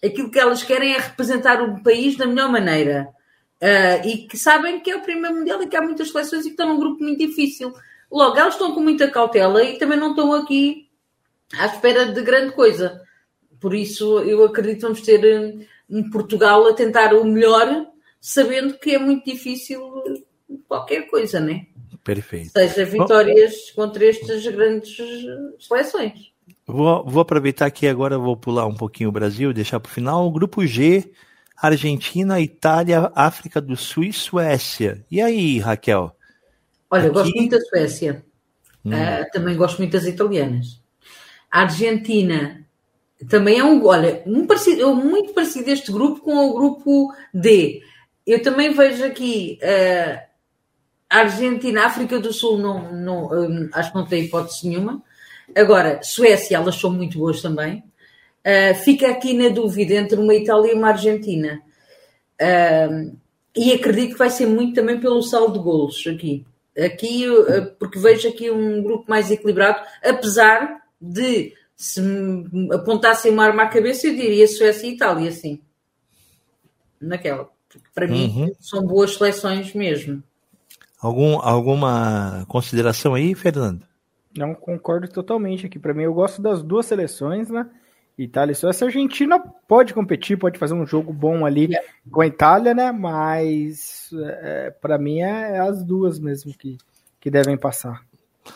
aquilo 0.03 0.31
que 0.31 0.39
elas 0.39 0.63
querem 0.63 0.93
é 0.93 0.97
representar 0.97 1.61
o 1.61 1.81
país 1.83 2.15
da 2.15 2.25
melhor 2.25 2.51
maneira. 2.51 3.09
Uh, 3.61 4.07
e 4.07 4.27
que 4.27 4.37
sabem 4.37 4.79
que 4.79 4.91
é 4.91 4.95
o 4.95 5.01
primeiro 5.01 5.35
mundial 5.35 5.61
e 5.63 5.67
que 5.67 5.75
há 5.75 5.81
muitas 5.81 6.11
seleções 6.11 6.41
e 6.41 6.49
que 6.49 6.51
estão 6.51 6.69
num 6.69 6.79
grupo 6.79 7.03
muito 7.03 7.17
difícil. 7.17 7.73
Logo, 8.11 8.37
elas 8.37 8.53
estão 8.53 8.73
com 8.73 8.79
muita 8.79 9.09
cautela 9.09 9.63
e 9.63 9.77
também 9.77 9.97
não 9.97 10.11
estão 10.11 10.33
aqui 10.33 10.89
à 11.53 11.65
espera 11.65 12.05
de 12.05 12.21
grande 12.21 12.53
coisa. 12.53 13.01
Por 13.59 13.73
isso, 13.73 14.19
eu 14.19 14.43
acredito 14.45 14.77
que 14.77 14.83
vamos 14.83 15.01
ter 15.01 15.67
um 15.89 16.09
Portugal 16.09 16.67
a 16.67 16.73
tentar 16.73 17.13
o 17.13 17.23
melhor, 17.25 17.87
sabendo 18.19 18.77
que 18.77 18.95
é 18.95 18.99
muito 18.99 19.25
difícil 19.25 19.81
qualquer 20.67 21.09
coisa, 21.09 21.39
né? 21.39 21.67
Perfeito. 22.03 22.51
Seja 22.51 22.85
vitórias 22.85 23.53
Bom, 23.75 23.83
contra 23.83 24.05
estas 24.05 24.45
grandes 24.47 24.95
seleções. 25.59 26.31
Vou, 26.65 27.03
vou 27.05 27.21
aproveitar 27.21 27.65
aqui 27.65 27.87
agora, 27.87 28.17
vou 28.17 28.37
pular 28.37 28.65
um 28.65 28.75
pouquinho 28.75 29.09
o 29.09 29.11
Brasil, 29.11 29.53
deixar 29.53 29.79
para 29.79 29.89
o 29.89 29.93
final. 29.93 30.25
O 30.25 30.31
grupo 30.31 30.65
G, 30.65 31.11
Argentina, 31.55 32.39
Itália, 32.39 33.11
África 33.15 33.59
do 33.59 33.75
Sul 33.75 34.05
e 34.05 34.13
Suécia. 34.13 35.05
E 35.09 35.21
aí, 35.21 35.59
Raquel? 35.59 36.16
Olha, 36.89 37.01
aqui... 37.01 37.09
eu 37.09 37.13
gosto 37.13 37.35
muito 37.35 37.51
da 37.57 37.61
Suécia. 37.61 38.25
Hum. 38.85 38.91
Uh, 38.91 39.31
também 39.31 39.55
gosto 39.55 39.77
muito 39.77 39.91
das 39.91 40.05
italianas. 40.05 40.81
A 41.51 41.61
Argentina 41.61 42.65
também 43.29 43.57
é 43.57 43.63
um, 43.63 43.83
olha, 43.85 44.21
um 44.25 44.45
parecido, 44.45 44.93
muito 44.93 45.33
parecido 45.33 45.69
este 45.71 45.91
grupo 45.91 46.21
com 46.21 46.35
o 46.35 46.53
grupo 46.53 47.13
D. 47.33 47.81
Eu 48.25 48.41
também 48.41 48.73
vejo 48.73 49.03
aqui 49.05 49.57
uh, 49.63 50.19
a 51.09 51.19
Argentina, 51.19 51.81
a 51.81 51.87
África 51.87 52.19
do 52.19 52.31
Sul, 52.31 52.57
não, 52.59 52.93
não, 52.93 53.27
um, 53.31 53.69
acho 53.73 53.91
que 53.91 53.97
não 53.97 54.05
tem 54.05 54.25
hipótese 54.25 54.67
nenhuma. 54.67 55.01
Agora, 55.55 56.01
Suécia, 56.03 56.57
elas 56.57 56.75
são 56.75 56.91
muito 56.91 57.17
boas 57.17 57.41
também. 57.41 57.83
Uh, 58.45 58.75
fica 58.83 59.09
aqui 59.09 59.33
na 59.33 59.49
dúvida 59.49 59.95
entre 59.95 60.19
uma 60.19 60.35
Itália 60.35 60.71
e 60.71 60.75
uma 60.75 60.89
Argentina. 60.89 61.61
Uh, 62.39 63.17
e 63.55 63.73
acredito 63.73 64.11
que 64.11 64.19
vai 64.19 64.29
ser 64.29 64.45
muito 64.45 64.75
também 64.75 64.99
pelo 64.99 65.23
saldo 65.23 65.57
de 65.57 65.63
golos 65.63 66.05
aqui. 66.05 66.45
Aqui, 66.77 67.27
uh, 67.27 67.75
porque 67.79 67.97
vejo 67.97 68.27
aqui 68.27 68.51
um 68.51 68.83
grupo 68.83 69.05
mais 69.09 69.31
equilibrado, 69.31 69.83
apesar 70.03 70.81
de 71.01 71.53
se 71.75 72.01
apontassem 72.73 73.31
uma 73.31 73.45
arma 73.45 73.63
à 73.63 73.67
cabeça, 73.67 74.07
eu 74.07 74.15
diria 74.15 74.47
Suécia 74.47 74.87
e 74.87 74.93
Itália, 74.93 75.31
sim. 75.31 75.61
Naquela. 76.99 77.49
Porque 77.69 77.87
para 77.93 78.07
uhum. 78.07 78.11
mim 78.11 78.51
são 78.59 78.85
boas 78.85 79.15
seleções 79.15 79.73
mesmo. 79.73 80.23
Algum, 80.99 81.39
alguma 81.39 82.45
consideração 82.47 83.13
aí, 83.13 83.35
Fernando? 83.35 83.85
Não 84.35 84.55
concordo 84.55 85.07
totalmente 85.07 85.65
aqui. 85.65 85.77
Para 85.77 85.93
mim, 85.93 86.03
eu 86.03 86.13
gosto 86.13 86.41
das 86.41 86.63
duas 86.63 86.85
seleções, 86.85 87.49
né? 87.49 87.69
Itália 88.17 88.51
e 88.51 88.55
Suécia. 88.55 88.85
A 88.85 88.87
Argentina 88.87 89.39
pode 89.67 89.93
competir, 89.93 90.37
pode 90.37 90.57
fazer 90.57 90.73
um 90.73 90.85
jogo 90.85 91.13
bom 91.13 91.45
ali 91.45 91.65
yeah. 91.65 91.87
com 92.09 92.21
a 92.21 92.27
Itália, 92.27 92.73
né? 92.73 92.91
Mas 92.91 94.09
é, 94.41 94.71
para 94.81 94.97
mim 94.97 95.21
é, 95.21 95.57
é, 95.57 95.59
as 95.59 95.83
duas 95.83 96.19
mesmo 96.19 96.51
que, 96.57 96.77
que 97.19 97.29
devem 97.29 97.57
passar. 97.57 98.01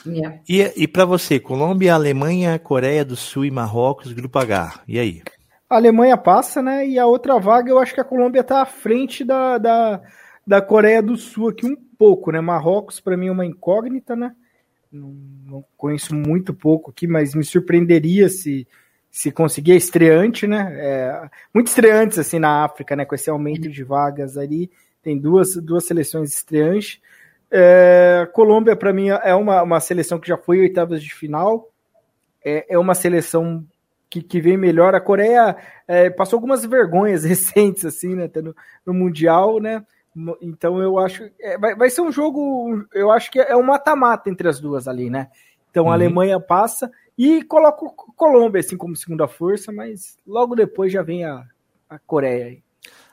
Yeah. 0.06 0.40
E, 0.50 0.62
e 0.84 0.88
para 0.88 1.06
você, 1.06 1.40
Colômbia, 1.40 1.94
Alemanha, 1.94 2.58
Coreia 2.58 3.06
do 3.06 3.16
Sul 3.16 3.46
e 3.46 3.52
Marrocos, 3.52 4.14
Grupo 4.14 4.40
H. 4.40 4.82
E 4.88 4.98
aí? 4.98 5.22
A 5.70 5.76
Alemanha 5.76 6.18
passa, 6.18 6.62
né? 6.62 6.88
E 6.88 6.98
a 6.98 7.06
outra 7.06 7.40
vaga, 7.40 7.70
eu 7.70 7.78
acho 7.78 7.94
que 7.94 8.02
a 8.02 8.06
Colômbia 8.06 8.42
está 8.42 8.62
à 8.62 8.66
frente 8.66 9.24
da, 9.24 9.58
da, 9.58 10.02
da 10.46 10.62
Coreia 10.62 11.02
do 11.02 11.16
Sul 11.16 11.50
aqui 11.50 11.66
um 11.68 11.76
pouco, 11.98 12.32
né? 12.32 12.42
Marrocos, 12.42 13.00
para 13.00 13.16
mim, 13.16 13.28
é 13.28 13.32
uma 13.32 13.46
incógnita, 13.46 14.16
né? 14.16 14.34
Não, 14.92 15.16
não, 15.46 15.66
conheço 15.78 16.14
muito 16.14 16.54
pouco 16.54 16.92
aqui, 16.92 17.08
mas 17.08 17.34
me 17.34 17.44
surpreenderia 17.44 18.28
se 18.28 18.68
se 19.12 19.30
conseguir 19.30 19.76
estreante, 19.76 20.48
né? 20.48 20.74
É, 20.74 21.30
muito 21.54 21.68
estreantes 21.68 22.18
assim 22.18 22.40
na 22.40 22.64
África, 22.64 22.96
né? 22.96 23.04
Com 23.04 23.14
esse 23.14 23.30
aumento 23.30 23.70
de 23.70 23.84
vagas 23.84 24.38
ali, 24.38 24.72
tem 25.04 25.20
duas, 25.20 25.56
duas 25.58 25.86
seleções 25.86 26.34
estreantes. 26.34 27.02
É, 27.52 28.26
Colômbia, 28.34 28.76
para 28.76 28.94
mim, 28.94 29.10
é 29.10 29.36
uma, 29.36 29.62
uma 29.62 29.80
seleção 29.82 30.18
que 30.18 30.30
já 30.30 30.38
foi 30.38 30.62
oitavas 30.62 31.04
de 31.04 31.14
final. 31.14 31.70
É, 32.44 32.74
é 32.74 32.80
uma 32.80 32.96
seleção 32.96 33.66
que, 34.10 34.22
que 34.22 34.40
vem 34.40 34.56
melhor. 34.56 34.96
A 34.96 35.02
Coreia 35.02 35.58
é, 35.86 36.10
passou 36.10 36.38
algumas 36.38 36.66
vergonhas 36.66 37.26
recentes, 37.26 37.84
assim, 37.84 38.16
né? 38.16 38.30
No, 38.36 38.56
no 38.86 38.94
Mundial, 38.94 39.60
né? 39.60 39.86
Então 40.42 40.82
eu 40.82 40.98
acho. 40.98 41.30
É, 41.38 41.58
vai, 41.58 41.76
vai 41.76 41.90
ser 41.90 42.02
um 42.02 42.12
jogo. 42.12 42.86
Eu 42.94 43.12
acho 43.12 43.30
que 43.30 43.40
é 43.40 43.58
um 43.58 43.64
mata-mata 43.64 44.30
entre 44.30 44.48
as 44.48 44.62
duas 44.62 44.88
ali, 44.88 45.10
né? 45.10 45.28
Então 45.70 45.86
uhum. 45.86 45.92
a 45.92 45.94
Alemanha 45.94 46.40
passa 46.40 46.90
e 47.24 47.44
coloca 47.44 47.86
o 47.86 47.92
Colômbia 47.92 48.62
assim 48.62 48.76
como 48.76 48.96
segunda 48.96 49.28
força, 49.28 49.72
mas 49.72 50.18
logo 50.26 50.56
depois 50.56 50.92
já 50.92 51.04
vem 51.04 51.24
a, 51.24 51.46
a 51.88 52.00
Coreia 52.00 52.46
aí. 52.46 52.64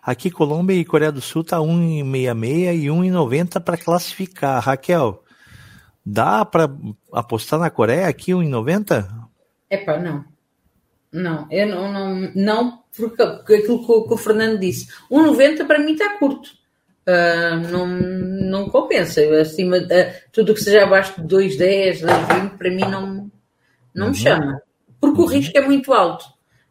Aqui 0.02 0.30
Colômbia 0.30 0.74
e 0.74 0.82
Coreia 0.82 1.12
do 1.12 1.20
Sul 1.20 1.44
tá 1.44 1.58
1,66 1.58 2.74
e 2.74 2.86
1,90 2.86 3.60
para 3.60 3.76
classificar. 3.76 4.62
Raquel, 4.62 5.22
dá 6.06 6.42
para 6.42 6.70
apostar 7.12 7.60
na 7.60 7.68
Coreia 7.68 8.08
aqui 8.08 8.32
1,90? 8.32 9.06
Epa, 9.68 9.98
não. 9.98 10.24
Não, 11.12 11.46
eu 11.50 11.66
não, 11.66 11.92
não, 11.92 12.32
não 12.34 12.82
porque, 12.96 13.26
porque 13.26 13.54
aquilo 13.56 13.80
que, 13.86 14.08
que 14.08 14.14
o 14.14 14.16
Fernando 14.16 14.58
disse. 14.58 14.88
1,90 15.12 15.66
para 15.66 15.80
mim 15.80 15.92
está 15.92 16.16
curto. 16.18 16.48
Uh, 17.06 17.70
não, 17.70 17.86
não 17.86 18.70
compensa. 18.70 19.20
Acima, 19.38 19.76
uh, 19.76 19.82
tudo 20.32 20.54
que 20.54 20.60
seja 20.62 20.84
abaixo 20.84 21.20
de 21.20 21.36
2,10, 21.36 22.06
2,20, 22.06 22.56
para 22.56 22.70
mim 22.70 22.80
não, 22.80 23.30
não 23.98 24.06
uhum. 24.06 24.12
me 24.12 24.18
chama. 24.18 24.62
Porque 25.00 25.20
uhum. 25.20 25.26
o 25.26 25.28
risco 25.28 25.58
é 25.58 25.60
muito 25.60 25.92
alto. 25.92 26.24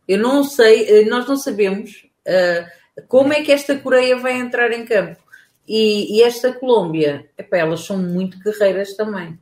Eu 0.07 0.17
não 0.17 0.43
sei, 0.43 0.87
eh, 0.87 1.05
nós 1.05 1.27
não 1.27 1.35
sabemos 1.35 2.07
uh, 2.25 3.05
como 3.07 3.33
é 3.33 3.41
que 3.43 3.51
esta 3.51 3.77
Coreia 3.77 4.17
vai 4.17 4.39
entrar 4.39 4.71
em 4.71 4.85
campo. 4.85 5.19
E, 5.67 6.17
e 6.17 6.23
esta 6.23 6.53
Colômbia, 6.53 7.29
epá, 7.37 7.57
elas 7.57 7.81
são 7.81 7.97
muito 7.97 8.39
guerreiras 8.39 8.95
também. 8.95 9.37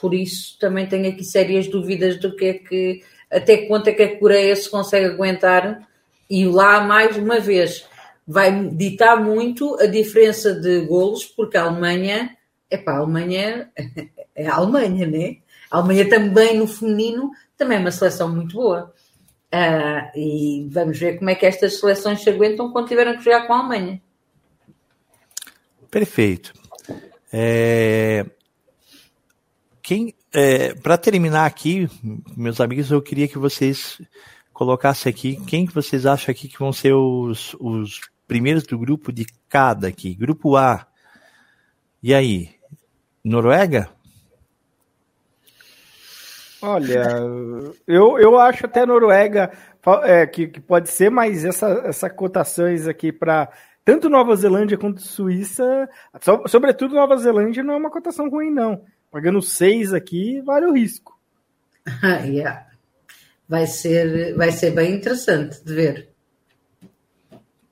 Por 0.00 0.14
isso 0.14 0.58
também 0.58 0.86
tenho 0.88 1.08
aqui 1.10 1.22
sérias 1.22 1.68
dúvidas 1.68 2.18
do 2.18 2.34
que 2.34 2.44
é 2.46 2.54
que, 2.54 3.02
até 3.30 3.66
quanto 3.66 3.88
é 3.88 3.92
que 3.92 4.02
a 4.02 4.18
Coreia 4.18 4.56
se 4.56 4.70
consegue 4.70 5.06
aguentar. 5.06 5.86
E 6.30 6.46
lá, 6.46 6.80
mais 6.80 7.18
uma 7.18 7.38
vez, 7.38 7.86
vai 8.26 8.68
ditar 8.70 9.22
muito 9.22 9.76
a 9.78 9.84
diferença 9.84 10.54
de 10.54 10.86
golos, 10.86 11.26
porque 11.26 11.58
a 11.58 11.64
Alemanha, 11.64 12.34
é 12.70 12.78
pá, 12.78 12.92
a 12.92 12.98
Alemanha 12.98 13.70
é 14.34 14.46
a 14.46 14.54
Alemanha, 14.54 15.06
né? 15.06 15.36
A 15.72 15.78
Alemanha 15.78 16.06
também 16.06 16.58
no 16.58 16.66
feminino 16.66 17.30
também 17.56 17.78
é 17.78 17.80
uma 17.80 17.90
seleção 17.90 18.28
muito 18.28 18.56
boa. 18.56 18.92
Uh, 19.50 20.18
e 20.18 20.68
vamos 20.70 20.98
ver 20.98 21.18
como 21.18 21.30
é 21.30 21.34
que 21.34 21.46
estas 21.46 21.80
seleções 21.80 22.20
se 22.20 22.28
aguentam 22.28 22.70
quando 22.70 22.88
tiverem 22.88 23.16
que 23.16 23.24
jogar 23.24 23.46
com 23.46 23.54
a 23.54 23.58
Alemanha. 23.58 24.02
Perfeito. 25.90 26.52
É... 27.32 28.26
Quem, 29.82 30.14
é, 30.32 30.74
para 30.74 30.98
terminar 30.98 31.46
aqui, 31.46 31.88
meus 32.36 32.60
amigos, 32.60 32.90
eu 32.90 33.00
queria 33.00 33.26
que 33.26 33.38
vocês 33.38 34.00
colocassem 34.52 35.10
aqui 35.10 35.36
quem 35.46 35.66
que 35.66 35.74
vocês 35.74 36.04
acham 36.04 36.30
aqui 36.30 36.48
que 36.48 36.58
vão 36.58 36.72
ser 36.72 36.92
os, 36.92 37.56
os 37.58 38.00
primeiros 38.28 38.64
do 38.64 38.78
grupo 38.78 39.10
de 39.10 39.26
cada 39.48 39.88
aqui. 39.88 40.14
Grupo 40.14 40.54
A. 40.54 40.86
E 42.02 42.14
aí? 42.14 42.50
Noruega? 43.24 43.90
Olha, 46.62 47.02
eu, 47.88 48.18
eu 48.18 48.38
acho 48.38 48.66
até 48.66 48.86
Noruega 48.86 49.50
é, 50.04 50.26
que, 50.26 50.46
que 50.46 50.60
pode 50.60 50.88
ser, 50.88 51.10
mas 51.10 51.44
essa, 51.44 51.82
essa 51.84 52.08
cotações 52.08 52.86
aqui 52.86 53.10
para 53.10 53.50
tanto 53.84 54.08
Nova 54.08 54.36
Zelândia 54.36 54.78
quanto 54.78 55.02
Suíça, 55.02 55.88
so, 56.20 56.44
sobretudo 56.46 56.94
Nova 56.94 57.16
Zelândia, 57.16 57.64
não 57.64 57.74
é 57.74 57.76
uma 57.76 57.90
cotação 57.90 58.30
ruim, 58.30 58.50
não. 58.50 58.84
Pagando 59.10 59.42
seis 59.42 59.92
aqui, 59.92 60.40
vale 60.42 60.66
o 60.66 60.72
risco. 60.72 61.18
yeah. 62.24 62.64
vai, 63.48 63.66
ser, 63.66 64.36
vai 64.36 64.52
ser 64.52 64.70
bem 64.70 64.94
interessante 64.94 65.64
de 65.64 65.74
ver. 65.74 66.08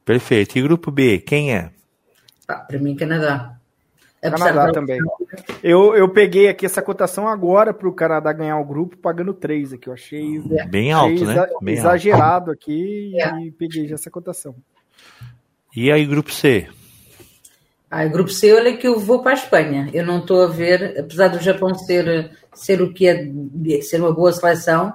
Perfeito. 0.04 0.58
E 0.58 0.62
grupo 0.62 0.90
B, 0.90 1.20
quem 1.20 1.54
é? 1.54 1.70
Ah, 2.48 2.56
para 2.56 2.78
mim, 2.80 2.96
Canadá. 2.96 3.59
Canadá 4.20 4.70
também. 4.70 5.00
Eu, 5.62 5.94
eu 5.94 6.08
peguei 6.08 6.48
aqui 6.48 6.66
essa 6.66 6.82
cotação 6.82 7.26
agora 7.26 7.72
para 7.72 7.88
o 7.88 7.92
Canadá 7.92 8.32
ganhar 8.32 8.58
o 8.58 8.64
grupo, 8.64 8.96
pagando 8.96 9.32
3 9.32 9.74
aqui. 9.74 9.88
Eu 9.88 9.94
achei 9.94 10.40
bem 10.68 10.92
alto, 10.92 11.24
né? 11.24 11.46
Bem 11.62 11.74
exagerado 11.74 12.50
alto. 12.50 12.52
aqui 12.52 13.18
é. 13.18 13.40
e 13.40 13.50
peguei 13.50 13.88
já 13.88 13.94
essa 13.94 14.10
cotação. 14.10 14.54
E 15.74 15.90
aí, 15.90 16.04
grupo 16.04 16.30
C? 16.30 16.68
Ah, 17.90 18.04
grupo 18.06 18.30
C, 18.30 18.52
olha 18.52 18.76
que 18.76 18.86
eu 18.86 19.00
vou 19.00 19.22
para 19.22 19.32
a 19.32 19.34
Espanha. 19.34 19.88
Eu 19.92 20.04
não 20.04 20.18
estou 20.18 20.44
a 20.44 20.48
ver, 20.48 21.00
apesar 21.00 21.28
do 21.28 21.40
Japão 21.40 21.74
ser, 21.74 22.30
ser 22.52 22.82
o 22.82 22.92
que 22.92 23.08
é, 23.08 23.26
ser 23.80 24.00
uma 24.00 24.12
boa 24.12 24.32
seleção, 24.32 24.92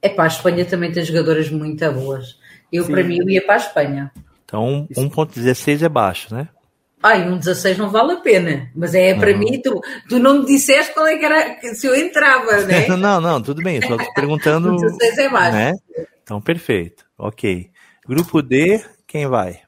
é 0.00 0.08
para 0.08 0.24
a 0.24 0.28
Espanha 0.28 0.64
também 0.64 0.90
tem 0.90 1.04
jogadoras 1.04 1.50
muito 1.50 1.92
boas. 1.92 2.38
Eu, 2.72 2.86
para 2.86 3.04
mim, 3.04 3.18
eu 3.18 3.28
ia 3.28 3.44
para 3.44 3.54
a 3.54 3.58
Espanha. 3.58 4.12
Então, 4.44 4.88
1.16 4.96 5.82
é 5.82 5.88
baixo, 5.88 6.34
né? 6.34 6.48
Ai, 7.02 7.28
um 7.28 7.36
16 7.36 7.78
não 7.78 7.90
vale 7.90 8.12
a 8.12 8.16
pena. 8.20 8.70
Mas 8.74 8.94
é 8.94 9.14
para 9.14 9.32
uhum. 9.32 9.38
mim, 9.38 9.60
tu, 9.60 9.80
tu 10.08 10.18
não 10.18 10.40
me 10.40 10.46
disseste 10.46 10.94
qual 10.94 11.06
é 11.06 11.16
que 11.16 11.24
era, 11.24 11.60
se 11.74 11.86
eu 11.86 11.94
entrava, 11.96 12.60
né? 12.62 12.86
não, 12.96 13.20
não, 13.20 13.42
tudo 13.42 13.62
bem, 13.62 13.80
só 13.82 13.96
te 13.96 14.06
perguntando. 14.14 14.76
16 14.76 15.18
é 15.18 15.28
baixo. 15.28 15.56
Né? 15.56 15.72
Então, 16.22 16.40
perfeito. 16.40 17.04
Ok. 17.18 17.70
Grupo 18.06 18.40
D, 18.40 18.80
quem 19.06 19.26
vai? 19.26 19.60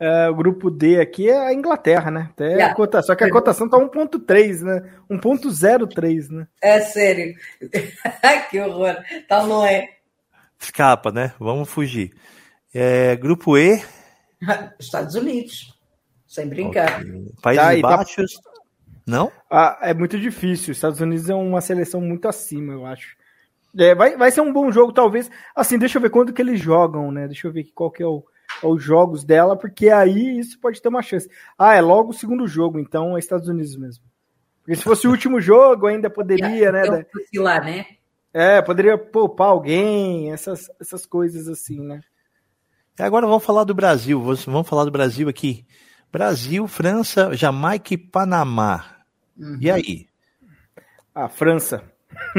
É, 0.00 0.28
o 0.28 0.34
grupo 0.34 0.70
D 0.70 1.00
aqui 1.00 1.28
é 1.28 1.36
a 1.36 1.52
Inglaterra, 1.52 2.10
né? 2.10 2.28
Até 2.30 2.52
yeah. 2.52 2.74
cota, 2.74 3.02
só 3.02 3.16
que 3.16 3.24
a 3.24 3.30
cotação 3.30 3.68
tá 3.68 3.76
1.3, 3.76 4.60
né? 4.60 4.90
1.03, 5.10 6.30
né? 6.30 6.46
É 6.62 6.80
sério. 6.80 7.34
que 8.50 8.60
horror. 8.60 8.96
Tal 9.28 9.46
não 9.48 9.66
é. 9.66 9.88
Escapa, 10.58 11.10
né? 11.10 11.32
Vamos 11.38 11.68
fugir. 11.68 12.12
É, 12.72 13.16
grupo 13.16 13.58
E. 13.58 13.82
Estados 14.78 15.16
Unidos. 15.16 15.77
Sem 16.28 16.48
brincar. 16.48 17.00
Okay. 17.00 17.32
Países 17.42 17.64
tá, 17.64 17.88
tá 17.88 17.96
Baixos. 17.96 18.32
Tá... 18.34 18.50
Não? 19.04 19.32
Ah, 19.50 19.78
é 19.82 19.94
muito 19.94 20.16
difícil. 20.16 20.70
Estados 20.70 21.00
Unidos 21.00 21.28
é 21.28 21.34
uma 21.34 21.60
seleção 21.60 22.00
muito 22.00 22.28
acima, 22.28 22.72
eu 22.72 22.86
acho. 22.86 23.16
É, 23.76 23.94
vai, 23.94 24.16
vai 24.16 24.30
ser 24.30 24.42
um 24.42 24.52
bom 24.52 24.70
jogo, 24.70 24.92
talvez. 24.92 25.28
Assim, 25.56 25.78
deixa 25.78 25.98
eu 25.98 26.02
ver 26.02 26.10
quando 26.10 26.32
que 26.32 26.40
eles 26.40 26.60
jogam, 26.60 27.10
né? 27.10 27.26
Deixa 27.26 27.48
eu 27.48 27.52
ver 27.52 27.64
qual 27.74 27.90
que 27.90 28.02
é 28.02 28.06
o 28.06 28.22
os 28.62 28.82
jogos 28.82 29.24
dela, 29.24 29.56
porque 29.56 29.88
aí 29.88 30.38
isso 30.38 30.58
pode 30.58 30.80
ter 30.80 30.88
uma 30.88 31.02
chance. 31.02 31.30
Ah, 31.56 31.74
é 31.74 31.80
logo 31.80 32.10
o 32.10 32.14
segundo 32.14 32.46
jogo, 32.46 32.78
então 32.78 33.16
é 33.16 33.20
Estados 33.20 33.48
Unidos 33.48 33.76
mesmo. 33.76 34.04
Porque 34.62 34.76
se 34.76 34.82
fosse 34.82 35.06
o 35.06 35.10
último 35.10 35.40
jogo, 35.40 35.86
ainda 35.86 36.10
poderia, 36.10 36.72
né? 36.72 36.82
Lá, 37.36 37.60
né? 37.60 37.86
É, 38.32 38.60
poderia 38.60 38.98
poupar 38.98 39.48
alguém, 39.48 40.32
essas, 40.32 40.70
essas 40.80 41.06
coisas 41.06 41.48
assim, 41.48 41.80
né? 41.80 42.00
Agora 42.98 43.26
vamos 43.26 43.44
falar 43.44 43.64
do 43.64 43.74
Brasil. 43.74 44.20
Vamos 44.20 44.68
falar 44.68 44.84
do 44.84 44.90
Brasil 44.90 45.28
aqui. 45.28 45.64
Brasil, 46.12 46.66
França, 46.66 47.34
Jamaica 47.34 47.94
e 47.94 47.98
Panamá. 47.98 48.84
Uhum. 49.38 49.58
E 49.60 49.70
aí? 49.70 50.06
A 51.14 51.28
França. 51.28 51.82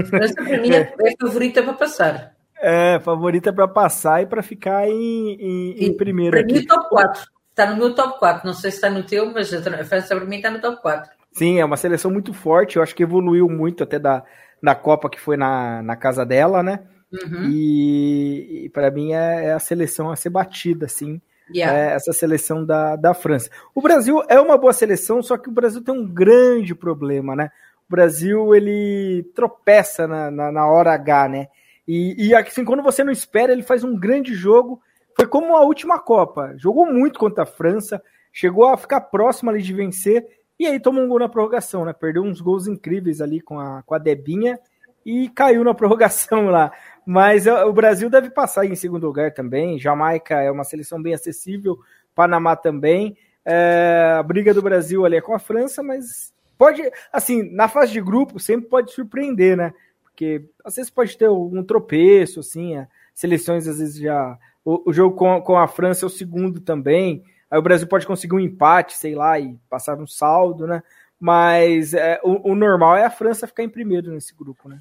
França, 0.09 0.33
para 0.35 0.61
mim, 0.61 0.71
é, 0.71 0.93
é 0.99 1.15
favorita 1.19 1.63
para 1.63 1.73
passar. 1.73 2.35
É, 2.61 2.99
favorita 2.99 3.53
para 3.53 3.67
passar 3.67 4.21
e 4.21 4.25
para 4.25 4.43
ficar 4.43 4.87
em, 4.87 5.33
em, 5.33 5.85
em 5.85 5.93
primeiro. 5.95 6.31
Para 6.37 6.45
mim, 6.45 6.65
top 6.65 6.89
4. 6.89 7.23
Está 7.49 7.71
no 7.71 7.77
meu 7.77 7.95
top 7.95 8.19
4. 8.19 8.45
Não 8.45 8.53
sei 8.53 8.71
se 8.71 8.77
está 8.77 8.89
no 8.89 9.03
teu, 9.03 9.31
mas 9.31 9.53
a 9.53 9.83
França 9.83 10.15
para 10.15 10.25
mim 10.25 10.37
está 10.37 10.49
no 10.49 10.59
top 10.59 10.81
4. 10.81 11.11
Sim, 11.31 11.59
é 11.59 11.65
uma 11.65 11.77
seleção 11.77 12.11
muito 12.11 12.33
forte. 12.33 12.77
Eu 12.77 12.83
acho 12.83 12.95
que 12.95 13.03
evoluiu 13.03 13.47
muito 13.47 13.83
até 13.83 13.99
da, 13.99 14.23
na 14.61 14.75
Copa 14.75 15.09
que 15.09 15.19
foi 15.19 15.37
na, 15.37 15.81
na 15.81 15.95
casa 15.95 16.25
dela, 16.25 16.61
né? 16.63 16.79
Uhum. 17.11 17.49
E, 17.49 18.65
e 18.65 18.69
para 18.69 18.91
mim 18.91 19.13
é, 19.13 19.45
é, 19.45 19.53
a 19.53 19.59
seleção 19.59 20.11
a 20.11 20.15
ser 20.15 20.29
batida, 20.29 20.85
assim. 20.85 21.21
Yeah. 21.53 21.77
É 21.77 21.95
essa 21.95 22.13
seleção 22.13 22.65
da, 22.65 22.95
da 22.95 23.13
França. 23.13 23.49
O 23.73 23.81
Brasil 23.81 24.21
é 24.29 24.39
uma 24.39 24.57
boa 24.57 24.73
seleção, 24.73 25.21
só 25.23 25.37
que 25.37 25.49
o 25.49 25.51
Brasil 25.51 25.83
tem 25.83 25.93
um 25.93 26.07
grande 26.07 26.75
problema, 26.75 27.35
né? 27.35 27.51
O 27.87 27.91
Brasil 27.91 28.53
ele 28.53 29.23
tropeça 29.33 30.07
na, 30.07 30.29
na, 30.29 30.51
na 30.51 30.67
hora 30.67 30.93
H, 30.93 31.27
né? 31.27 31.47
E, 31.87 32.27
e 32.27 32.35
assim, 32.35 32.63
quando 32.63 32.83
você 32.83 33.03
não 33.03 33.11
espera, 33.11 33.51
ele 33.51 33.63
faz 33.63 33.83
um 33.83 33.97
grande 33.97 34.35
jogo. 34.35 34.79
Foi 35.15 35.25
como 35.25 35.55
a 35.55 35.61
última 35.61 35.97
Copa. 35.97 36.53
Jogou 36.55 36.85
muito 36.85 37.17
contra 37.19 37.43
a 37.43 37.47
França, 37.47 38.01
chegou 38.31 38.67
a 38.67 38.77
ficar 38.77 39.01
próximo 39.01 39.49
ali 39.49 39.61
de 39.61 39.73
vencer, 39.73 40.23
e 40.59 40.67
aí 40.67 40.79
tomou 40.79 41.03
um 41.03 41.07
gol 41.07 41.19
na 41.19 41.27
prorrogação, 41.27 41.85
né? 41.85 41.93
Perdeu 41.93 42.21
uns 42.21 42.41
gols 42.41 42.67
incríveis 42.67 43.21
ali 43.21 43.41
com 43.41 43.59
a, 43.59 43.81
com 43.81 43.95
a 43.95 43.97
Debinha 43.97 44.59
e 45.05 45.29
caiu 45.29 45.63
na 45.63 45.73
prorrogação 45.75 46.45
lá. 46.45 46.71
Mas 47.11 47.47
o 47.47 47.73
Brasil 47.73 48.09
deve 48.09 48.29
passar 48.29 48.65
em 48.65 48.75
segundo 48.75 49.07
lugar 49.07 49.33
também. 49.33 49.79
Jamaica 49.79 50.41
é 50.41 50.51
uma 50.51 50.63
seleção 50.63 51.01
bem 51.01 51.13
acessível, 51.13 51.79
Panamá 52.13 52.55
também. 52.55 53.17
É, 53.43 54.15
a 54.19 54.21
briga 54.21 54.53
do 54.53 54.61
Brasil 54.61 55.05
ali 55.05 55.15
é 55.15 55.21
com 55.21 55.33
a 55.33 55.39
França, 55.39 55.81
mas 55.81 56.31
pode, 56.57 56.83
assim, 57.11 57.41
na 57.51 57.67
fase 57.67 57.93
de 57.93 58.01
grupo 58.01 58.39
sempre 58.39 58.69
pode 58.69 58.91
surpreender, 58.91 59.57
né? 59.57 59.73
porque 60.19 60.43
às 60.65 60.75
vezes 60.75 60.91
pode 60.91 61.17
ter 61.17 61.29
um 61.29 61.63
tropeço, 61.63 62.41
assim, 62.41 62.75
a 62.75 62.87
seleções 63.15 63.65
às 63.67 63.79
vezes 63.79 63.95
já. 63.95 64.37
O, 64.65 64.89
o 64.89 64.93
jogo 64.93 65.15
com, 65.15 65.41
com 65.41 65.57
a 65.57 65.65
França 65.65 66.05
é 66.05 66.07
o 66.07 66.09
segundo 66.09 66.59
também. 66.59 67.23
Aí 67.49 67.57
o 67.57 67.61
Brasil 67.61 67.87
pode 67.87 68.05
conseguir 68.05 68.35
um 68.35 68.39
empate, 68.39 68.97
sei 68.97 69.15
lá, 69.15 69.39
e 69.39 69.57
passar 69.69 69.97
um 69.97 70.05
saldo, 70.05 70.67
né? 70.67 70.83
Mas 71.17 71.93
é, 71.93 72.19
o, 72.21 72.51
o, 72.51 72.55
normal 72.55 72.97
é 72.97 73.05
a 73.05 73.09
França 73.09 73.47
ficar 73.47 73.63
em 73.63 73.69
primeiro 73.69 74.11
nesse 74.11 74.35
grupo, 74.35 74.67
né? 74.67 74.79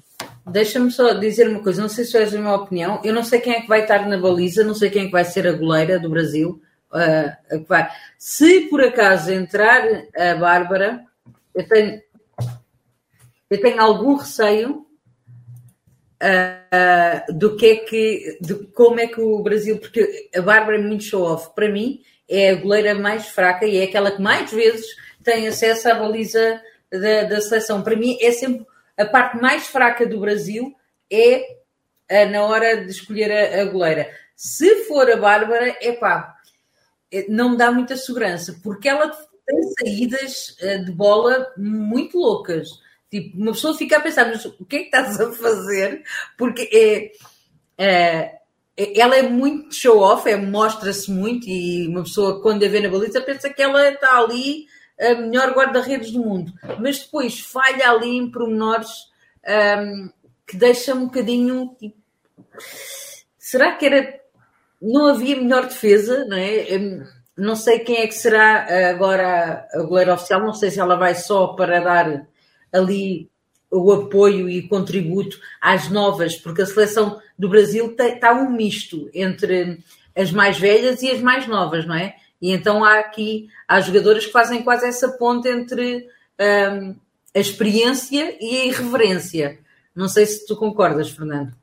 Deixa-me 0.51 0.91
só 0.91 1.13
dizer 1.13 1.47
uma 1.47 1.61
coisa, 1.61 1.81
não 1.81 1.89
sei 1.89 2.05
se 2.05 2.17
és 2.17 2.33
a 2.33 2.39
minha 2.39 2.55
opinião. 2.55 3.01
Eu 3.03 3.13
não 3.13 3.23
sei 3.23 3.39
quem 3.39 3.53
é 3.53 3.61
que 3.61 3.67
vai 3.67 3.81
estar 3.81 4.07
na 4.07 4.17
baliza, 4.17 4.63
não 4.63 4.75
sei 4.75 4.89
quem 4.89 5.03
é 5.03 5.05
que 5.05 5.11
vai 5.11 5.25
ser 5.25 5.47
a 5.47 5.53
goleira 5.53 5.99
do 5.99 6.09
Brasil. 6.09 6.61
Uh, 6.91 7.65
vai. 7.67 7.89
Se 8.17 8.61
por 8.61 8.81
acaso 8.81 9.31
entrar 9.31 9.83
a 10.15 10.35
Bárbara, 10.35 11.03
eu 11.53 11.67
tenho, 11.67 12.01
eu 13.49 13.61
tenho 13.61 13.81
algum 13.81 14.15
receio 14.15 14.85
uh, 16.21 17.33
do 17.33 17.55
que 17.55 17.65
é 17.65 17.75
que, 17.77 18.37
de 18.41 18.55
como 18.73 18.99
é 18.99 19.07
que 19.07 19.21
o 19.21 19.41
Brasil, 19.41 19.77
porque 19.77 20.29
a 20.35 20.41
Bárbara 20.41 20.77
é 20.77 20.81
muito 20.81 21.03
show-off, 21.03 21.53
para 21.53 21.69
mim 21.69 22.01
é 22.27 22.51
a 22.51 22.55
goleira 22.55 22.93
mais 22.93 23.27
fraca 23.27 23.65
e 23.65 23.77
é 23.77 23.83
aquela 23.83 24.11
que 24.11 24.21
mais 24.21 24.51
vezes 24.51 24.85
tem 25.23 25.47
acesso 25.47 25.89
à 25.89 25.95
baliza 25.95 26.61
da, 26.91 27.23
da 27.23 27.41
seleção. 27.41 27.81
Para 27.81 27.95
mim 27.95 28.17
é 28.21 28.31
sempre 28.31 28.65
a 28.99 29.05
parte 29.05 29.37
mais 29.37 29.67
fraca 29.67 30.05
do 30.05 30.19
Brasil 30.19 30.75
é 31.09 31.57
uh, 32.11 32.29
na 32.31 32.43
hora 32.43 32.83
de 32.85 32.91
escolher 32.91 33.31
a, 33.31 33.61
a 33.61 33.65
goleira. 33.65 34.09
Se 34.35 34.83
for 34.85 35.09
a 35.09 35.15
Bárbara, 35.17 35.75
é 35.81 35.93
pá, 35.93 36.35
não 37.27 37.51
me 37.51 37.57
dá 37.57 37.71
muita 37.71 37.97
segurança, 37.97 38.59
porque 38.63 38.89
ela 38.89 39.09
tem 39.45 39.61
saídas 39.79 40.57
uh, 40.61 40.85
de 40.85 40.91
bola 40.91 41.51
muito 41.57 42.17
loucas. 42.17 42.67
Tipo, 43.09 43.37
uma 43.37 43.53
pessoa 43.53 43.77
fica 43.77 43.97
a 43.97 44.01
pensar, 44.01 44.27
mas 44.27 44.45
o 44.45 44.65
que 44.65 44.75
é 44.75 44.79
que 44.79 44.85
estás 44.85 45.19
a 45.19 45.31
fazer? 45.31 46.03
Porque 46.37 46.69
é, 46.71 47.11
é 47.77 48.39
ela 48.77 49.17
é 49.17 49.23
muito 49.23 49.75
show-off, 49.75 50.29
é, 50.29 50.37
mostra-se 50.37 51.11
muito 51.11 51.47
e 51.49 51.87
uma 51.87 52.03
pessoa, 52.03 52.41
quando 52.41 52.63
a 52.63 52.69
vê 52.69 52.79
na 52.79 52.87
baliza, 52.87 53.19
pensa 53.19 53.49
que 53.49 53.61
ela 53.61 53.89
está 53.89 54.17
ali 54.17 54.67
a 54.99 55.15
melhor 55.15 55.51
guarda-redes 55.53 56.11
do 56.11 56.19
mundo. 56.19 56.53
Mas 56.79 56.99
depois 56.99 57.39
falha 57.39 57.89
ali 57.89 58.17
em 58.17 58.29
pormenores 58.29 58.89
um, 59.47 60.09
que 60.45 60.57
deixa 60.57 60.93
um 60.93 61.05
bocadinho 61.05 61.75
tipo, 61.79 61.97
será 63.37 63.75
que 63.75 63.85
era. 63.85 64.19
Não 64.81 65.07
havia 65.07 65.35
melhor 65.35 65.65
defesa, 65.65 66.25
não 66.25 66.37
é? 66.37 66.77
Hum, 66.77 67.03
não 67.37 67.55
sei 67.55 67.79
quem 67.79 67.97
é 67.97 68.07
que 68.07 68.13
será 68.13 68.89
agora 68.89 69.67
a 69.73 69.81
goleira 69.83 70.13
oficial, 70.13 70.41
não 70.41 70.53
sei 70.53 70.71
se 70.71 70.79
ela 70.79 70.95
vai 70.95 71.15
só 71.15 71.47
para 71.47 71.79
dar 71.79 72.27
ali 72.71 73.29
o 73.71 73.91
apoio 73.91 74.49
e 74.49 74.67
contributo 74.67 75.39
às 75.61 75.89
novas, 75.89 76.35
porque 76.35 76.61
a 76.61 76.65
seleção 76.65 77.21
do 77.37 77.49
Brasil 77.49 77.95
está 77.97 78.33
um 78.33 78.49
misto 78.49 79.09
entre 79.13 79.83
as 80.15 80.31
mais 80.31 80.57
velhas 80.57 81.01
e 81.01 81.11
as 81.11 81.21
mais 81.21 81.47
novas, 81.47 81.85
não 81.85 81.95
é? 81.95 82.15
E 82.41 82.51
então 82.51 82.83
há 82.83 82.99
aqui, 82.99 83.47
há 83.67 83.79
jogadoras 83.79 84.25
que 84.25 84.31
fazem 84.31 84.63
quase 84.63 84.85
essa 84.85 85.09
ponte 85.09 85.47
entre 85.49 86.07
um, 86.39 86.95
a 87.35 87.39
experiência 87.39 88.37
e 88.39 88.61
a 88.61 88.65
irreverência. 88.65 89.59
Não 89.95 90.07
sei 90.07 90.25
se 90.25 90.45
tu 90.45 90.55
concordas, 90.55 91.11
Fernando. 91.11 91.53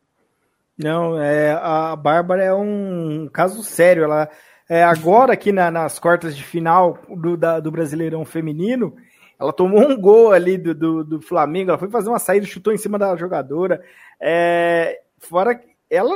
Não, 0.76 1.18
é, 1.20 1.52
a 1.52 1.96
Bárbara 1.96 2.44
é 2.44 2.52
um 2.52 3.28
caso 3.32 3.62
sério. 3.62 4.04
Ela 4.04 4.28
é, 4.68 4.82
agora 4.84 5.32
aqui 5.32 5.52
na, 5.52 5.70
nas 5.70 5.98
quartas 5.98 6.36
de 6.36 6.42
final 6.42 6.98
do, 7.08 7.36
da, 7.36 7.60
do 7.60 7.70
Brasileirão 7.70 8.24
Feminino, 8.24 8.96
ela 9.38 9.52
tomou 9.52 9.80
um 9.88 9.98
gol 9.98 10.32
ali 10.32 10.58
do, 10.58 10.74
do, 10.74 11.04
do, 11.04 11.20
Flamengo, 11.20 11.70
ela 11.70 11.78
foi 11.78 11.90
fazer 11.90 12.08
uma 12.08 12.18
saída, 12.18 12.46
chutou 12.46 12.72
em 12.72 12.78
cima 12.78 12.98
da 12.98 13.14
jogadora. 13.16 13.82
É, 14.20 15.00
fora 15.18 15.60
ela. 15.90 16.14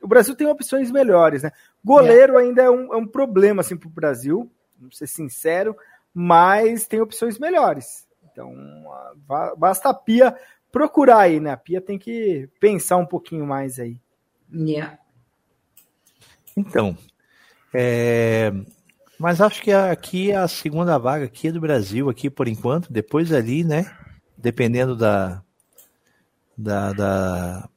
O 0.00 0.06
Brasil 0.06 0.34
tem 0.36 0.46
opções 0.46 0.90
melhores, 0.90 1.42
né? 1.42 1.50
Goleiro 1.84 2.38
é. 2.38 2.42
ainda 2.42 2.62
é 2.62 2.70
um, 2.70 2.92
é 2.92 2.96
um 2.96 3.06
problema 3.06 3.60
assim, 3.60 3.76
para 3.76 3.88
o 3.88 3.92
Brasil, 3.92 4.50
vamos 4.78 4.98
ser 4.98 5.06
sincero, 5.06 5.76
mas 6.12 6.86
tem 6.86 7.00
opções 7.00 7.38
melhores. 7.38 8.06
Então, 8.30 8.54
basta 9.56 9.88
a 9.88 9.94
Pia 9.94 10.36
procurar 10.70 11.20
aí, 11.20 11.40
né? 11.40 11.52
A 11.52 11.56
Pia 11.56 11.80
tem 11.80 11.98
que 11.98 12.48
pensar 12.60 12.96
um 12.96 13.06
pouquinho 13.06 13.46
mais 13.46 13.78
aí. 13.78 14.00
Yeah. 14.52 14.98
Então, 16.56 16.96
é, 17.72 18.52
mas 19.18 19.40
acho 19.40 19.62
que 19.62 19.72
aqui 19.72 20.32
a 20.32 20.46
segunda 20.46 20.96
vaga 20.98 21.24
aqui 21.24 21.48
é 21.48 21.52
do 21.52 21.60
Brasil, 21.60 22.08
aqui 22.08 22.30
por 22.30 22.48
enquanto. 22.48 22.92
Depois 22.92 23.32
ali, 23.32 23.64
né? 23.64 23.90
Dependendo 24.36 24.96
da, 24.96 25.42
da, 26.56 26.92
da 26.92 27.68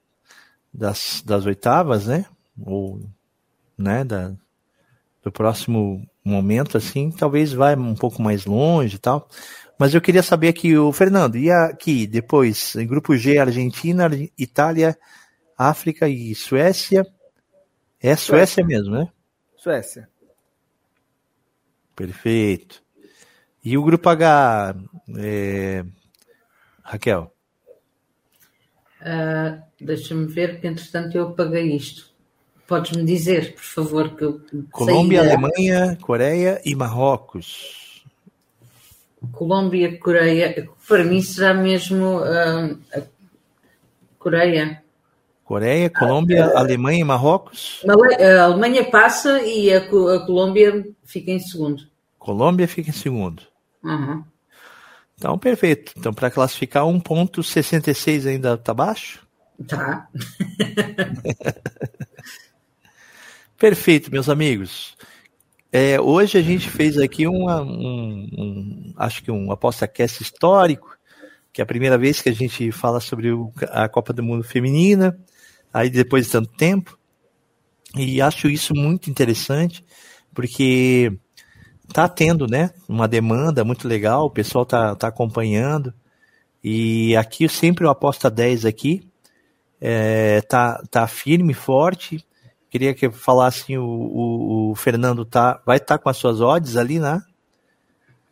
das, 0.74 1.22
das 1.26 1.46
oitavas, 1.46 2.08
né? 2.08 2.26
Ou, 2.64 3.02
né? 3.82 4.04
Da, 4.04 4.34
do 5.24 5.32
próximo 5.32 6.08
momento, 6.24 6.78
assim, 6.78 7.12
talvez 7.12 7.54
vá 7.54 7.74
um 7.74 7.96
pouco 7.96 8.22
mais 8.22 8.46
longe 8.46 8.96
e 8.96 9.00
tal. 9.00 9.28
Mas 9.78 9.94
eu 9.94 10.02
queria 10.02 10.22
saber 10.22 10.50
aqui, 10.50 10.78
o 10.78 10.92
Fernando, 10.92 11.38
e 11.38 11.50
aqui 11.50 12.06
depois, 12.06 12.76
em 12.76 12.86
grupo 12.86 13.16
G, 13.16 13.40
Argentina, 13.40 14.10
Itália, 14.38 14.98
África 15.58 16.08
e 16.08 16.36
Suécia. 16.36 17.06
É 18.00 18.16
Suécia, 18.16 18.26
Suécia 18.26 18.66
mesmo, 18.66 18.96
né? 18.96 19.08
Suécia. 19.58 20.10
Perfeito. 21.96 22.84
E 23.64 23.78
o 23.78 23.84
grupo 23.84 24.10
H, 24.10 24.76
é... 25.18 25.86
Raquel? 26.84 27.32
Uh, 29.02 29.62
Deixa-me 29.80 30.28
ver, 30.28 30.60
que 30.60 30.68
entretanto 30.68 31.16
eu 31.16 31.30
apaguei 31.30 31.76
isto. 31.76 32.11
Podes-me 32.72 33.04
dizer, 33.04 33.56
por 33.56 33.64
favor, 33.64 34.16
que 34.16 34.24
eu 34.24 34.42
Colômbia, 34.72 35.20
Alemanha, 35.20 35.98
Coreia 36.00 36.62
e 36.64 36.74
Marrocos. 36.74 38.02
Colômbia, 39.34 40.00
Coreia, 40.00 40.70
para 40.88 41.04
mim 41.04 41.22
será 41.22 41.54
mesmo 41.54 42.22
uh, 42.22 42.80
Coreia. 44.18 44.82
Coreia, 45.44 45.90
Colômbia, 45.90 46.46
ah, 46.46 46.60
Alemanha 46.60 47.02
e 47.02 47.04
Marrocos? 47.04 47.84
A 47.86 48.46
Alemanha 48.46 48.90
passa 48.90 49.42
e 49.42 49.70
a, 49.70 49.80
a 49.80 50.26
Colômbia 50.26 50.88
fica 51.04 51.30
em 51.30 51.40
segundo. 51.40 51.84
Colômbia 52.18 52.70
fica 52.70 52.90
em 52.90 52.94
segundo. 52.94 53.44
Uhum. 53.84 54.24
Então, 55.18 55.38
perfeito. 55.38 55.92
Então, 55.98 56.14
para 56.14 56.32
classificar, 56.32 56.84
1,66 56.84 58.30
ainda 58.30 58.54
está 58.54 58.74
baixo? 58.74 59.28
Tá. 59.68 60.08
perfeito, 63.62 64.10
meus 64.12 64.28
amigos. 64.28 64.98
É, 65.72 66.02
hoje 66.02 66.36
a 66.36 66.42
gente 66.42 66.68
fez 66.68 66.98
aqui 66.98 67.28
uma, 67.28 67.62
um, 67.62 68.28
um, 68.36 68.94
acho 68.98 69.24
que 69.24 69.30
um 69.30 69.52
aposta 69.52 69.88
cast 69.88 70.24
histórico, 70.24 70.98
que 71.54 71.62
é 71.62 71.64
a 71.64 71.68
primeira 71.68 71.96
vez 71.96 72.24
que 72.24 72.30
a 72.30 72.34
gente 72.34 72.72
fala 72.72 73.00
sobre 73.00 73.32
o, 73.32 73.54
a 73.70 73.88
Copa 73.88 74.14
do 74.14 74.24
Mundo 74.24 74.44
Feminina 74.44 75.16
aí 75.72 75.92
depois 75.92 76.26
de 76.26 76.32
tanto 76.32 76.52
tempo. 76.54 76.98
E 77.96 78.20
acho 78.20 78.50
isso 78.50 78.74
muito 78.74 79.12
interessante, 79.12 79.86
porque 80.34 81.14
tá 81.94 82.10
tendo, 82.10 82.48
né, 82.48 82.72
uma 82.90 83.08
demanda 83.08 83.64
muito 83.64 83.88
legal, 83.88 84.26
o 84.26 84.32
pessoal 84.32 84.66
tá, 84.66 84.96
tá 84.96 85.08
acompanhando. 85.08 85.94
E 86.64 87.16
aqui 87.16 87.48
sempre 87.48 87.86
o 87.86 87.92
Aposta 87.92 88.28
10 88.28 88.66
aqui 88.66 89.08
é, 89.80 90.42
tá, 90.42 90.82
tá 90.90 91.06
firme, 91.06 91.54
forte. 91.54 92.26
Queria 92.72 92.94
que 92.94 93.12
falasse 93.12 93.78
o, 93.78 93.84
o, 93.84 94.72
o 94.72 94.76
Fernando 94.76 95.26
tá, 95.26 95.62
vai 95.66 95.76
estar 95.76 95.98
tá 95.98 96.02
com 96.02 96.08
as 96.08 96.16
suas 96.16 96.40
odds 96.40 96.78
ali, 96.78 97.00
né? 97.00 97.22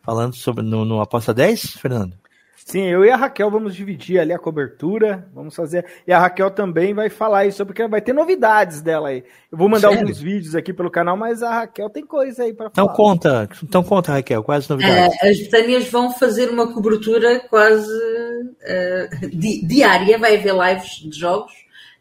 Falando 0.02 0.34
sobre 0.34 0.64
no, 0.64 0.82
no 0.82 1.02
Aposta 1.02 1.34
10, 1.34 1.72
Fernando? 1.76 2.18
Sim, 2.64 2.84
eu 2.84 3.04
e 3.04 3.10
a 3.10 3.16
Raquel 3.16 3.50
vamos 3.50 3.74
dividir 3.74 4.18
ali 4.18 4.32
a 4.32 4.38
cobertura, 4.38 5.28
vamos 5.34 5.54
fazer. 5.54 5.84
E 6.06 6.12
a 6.12 6.18
Raquel 6.18 6.50
também 6.50 6.94
vai 6.94 7.10
falar 7.10 7.44
isso, 7.44 7.66
porque 7.66 7.86
vai 7.86 8.00
ter 8.00 8.14
novidades 8.14 8.80
dela 8.80 9.08
aí. 9.08 9.24
Eu 9.52 9.58
vou 9.58 9.68
mandar 9.68 9.88
Sério? 9.88 10.04
alguns 10.04 10.20
vídeos 10.20 10.54
aqui 10.54 10.72
pelo 10.72 10.90
canal, 10.90 11.18
mas 11.18 11.42
a 11.42 11.52
Raquel 11.52 11.90
tem 11.90 12.06
coisa 12.06 12.44
aí 12.44 12.54
para 12.54 12.68
então 12.68 12.86
falar. 12.86 12.94
Então 12.94 13.04
conta, 13.04 13.48
então 13.62 13.82
conta, 13.82 14.12
Raquel, 14.12 14.42
quais 14.42 14.64
as 14.64 14.68
novidades? 14.70 15.14
Uh, 15.16 15.26
as 15.26 15.38
Betânias 15.38 15.90
vão 15.90 16.12
fazer 16.12 16.48
uma 16.48 16.72
cobertura 16.72 17.40
quase 17.40 17.92
uh, 17.92 19.28
di 19.28 19.66
diária, 19.66 20.16
vai 20.16 20.36
haver 20.36 20.54
lives 20.54 21.10
de 21.10 21.18
jogos 21.18 21.52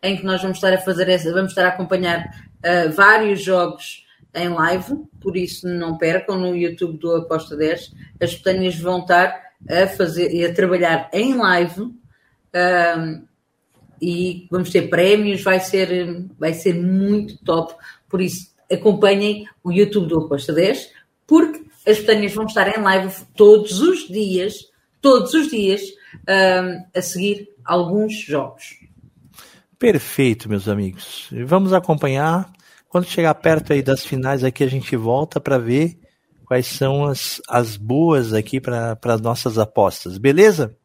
em 0.02 0.18
que 0.18 0.26
nós 0.26 0.42
vamos 0.42 0.58
estar 0.58 0.74
a 0.74 0.78
fazer 0.78 1.10
essa, 1.10 1.34
vamos 1.34 1.52
estar 1.52 1.66
a 1.66 1.70
acompanhar 1.70 2.50
uh, 2.60 2.92
vários 2.92 3.42
jogos 3.42 4.06
em 4.34 4.50
live, 4.50 5.06
por 5.20 5.36
isso 5.36 5.68
não 5.68 5.98
percam 5.98 6.38
no 6.38 6.56
YouTube 6.56 6.98
do 6.98 7.16
Aposta 7.16 7.56
10. 7.56 7.94
As 8.22 8.36
Betânias 8.36 8.80
vão 8.80 9.00
estar 9.00 9.50
a 9.68 9.88
fazer 9.88 10.34
e 10.34 10.46
a 10.46 10.54
trabalhar 10.54 11.10
em 11.12 11.36
live 11.36 11.82
um, 11.82 13.26
e 14.02 14.48
vamos 14.50 14.70
ter 14.70 14.90
prémios, 14.90 15.42
vai 15.42 15.60
ser, 15.60 16.26
vai 16.38 16.54
ser 16.54 16.74
muito 16.74 17.38
top. 17.44 17.74
Por 18.08 18.22
isso, 18.22 18.54
acompanhem 18.72 19.46
o 19.64 19.72
YouTube 19.72 20.08
do 20.08 20.26
Aposta 20.26 20.54
10, 20.54 20.92
porque 21.28 21.60
as 21.88 21.98
pestanas 21.98 22.34
vão 22.34 22.46
estar 22.46 22.68
em 22.68 22.82
live 22.82 23.14
todos 23.36 23.82
os 23.82 24.08
dias, 24.08 24.70
todos 25.02 25.34
os 25.34 25.50
dias, 25.50 25.82
um, 26.28 26.86
a 26.98 27.02
seguir 27.02 27.50
alguns 27.66 28.14
jogos. 28.14 28.80
Perfeito, 29.80 30.50
meus 30.50 30.68
amigos. 30.68 31.30
Vamos 31.46 31.72
acompanhar. 31.72 32.52
Quando 32.90 33.06
chegar 33.06 33.34
perto 33.36 33.72
aí 33.72 33.82
das 33.82 34.06
finais 34.06 34.44
aqui, 34.44 34.64
a 34.64 34.70
gente 34.70 34.96
volta 34.98 35.40
para 35.40 35.58
ver 35.58 35.98
quais 36.46 36.68
são 36.68 37.06
as, 37.06 37.42
as 37.48 37.78
boas 37.78 38.34
aqui 38.34 38.60
para 38.60 38.98
as 39.02 39.22
nossas 39.22 39.58
apostas, 39.58 40.18
beleza? 40.18 40.76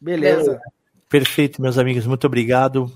Beleza. 0.00 0.58
Perfeito, 1.08 1.60
meus 1.60 1.76
amigos, 1.76 2.06
muito 2.06 2.26
obrigado. 2.26 2.90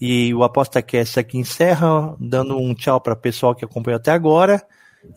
E 0.00 0.32
o 0.32 0.42
Aposta 0.42 0.80
Cast 0.80 1.20
aqui 1.20 1.36
encerra, 1.36 2.16
dando 2.18 2.56
um 2.56 2.74
tchau 2.74 3.00
para 3.00 3.12
o 3.12 3.16
pessoal 3.16 3.54
que 3.54 3.64
acompanhou 3.64 3.96
até 3.96 4.12
agora. 4.12 4.62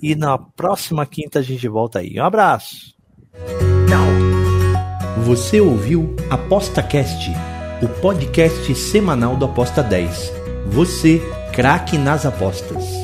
E 0.01 0.13
na 0.13 0.37
próxima 0.37 1.05
quinta 1.05 1.39
a 1.39 1.41
gente 1.41 1.67
volta 1.67 1.99
aí. 1.99 2.19
Um 2.19 2.23
abraço. 2.23 2.93
Tchau. 3.87 5.23
Você 5.23 5.61
ouviu 5.61 6.15
Aposta 6.29 6.83
Cast, 6.83 7.31
o 7.83 7.89
podcast 7.89 8.73
semanal 8.75 9.35
do 9.35 9.43
Aposta 9.43 9.83
10. 9.83 10.31
Você, 10.67 11.21
craque 11.51 11.97
nas 11.97 12.25
apostas. 12.25 13.02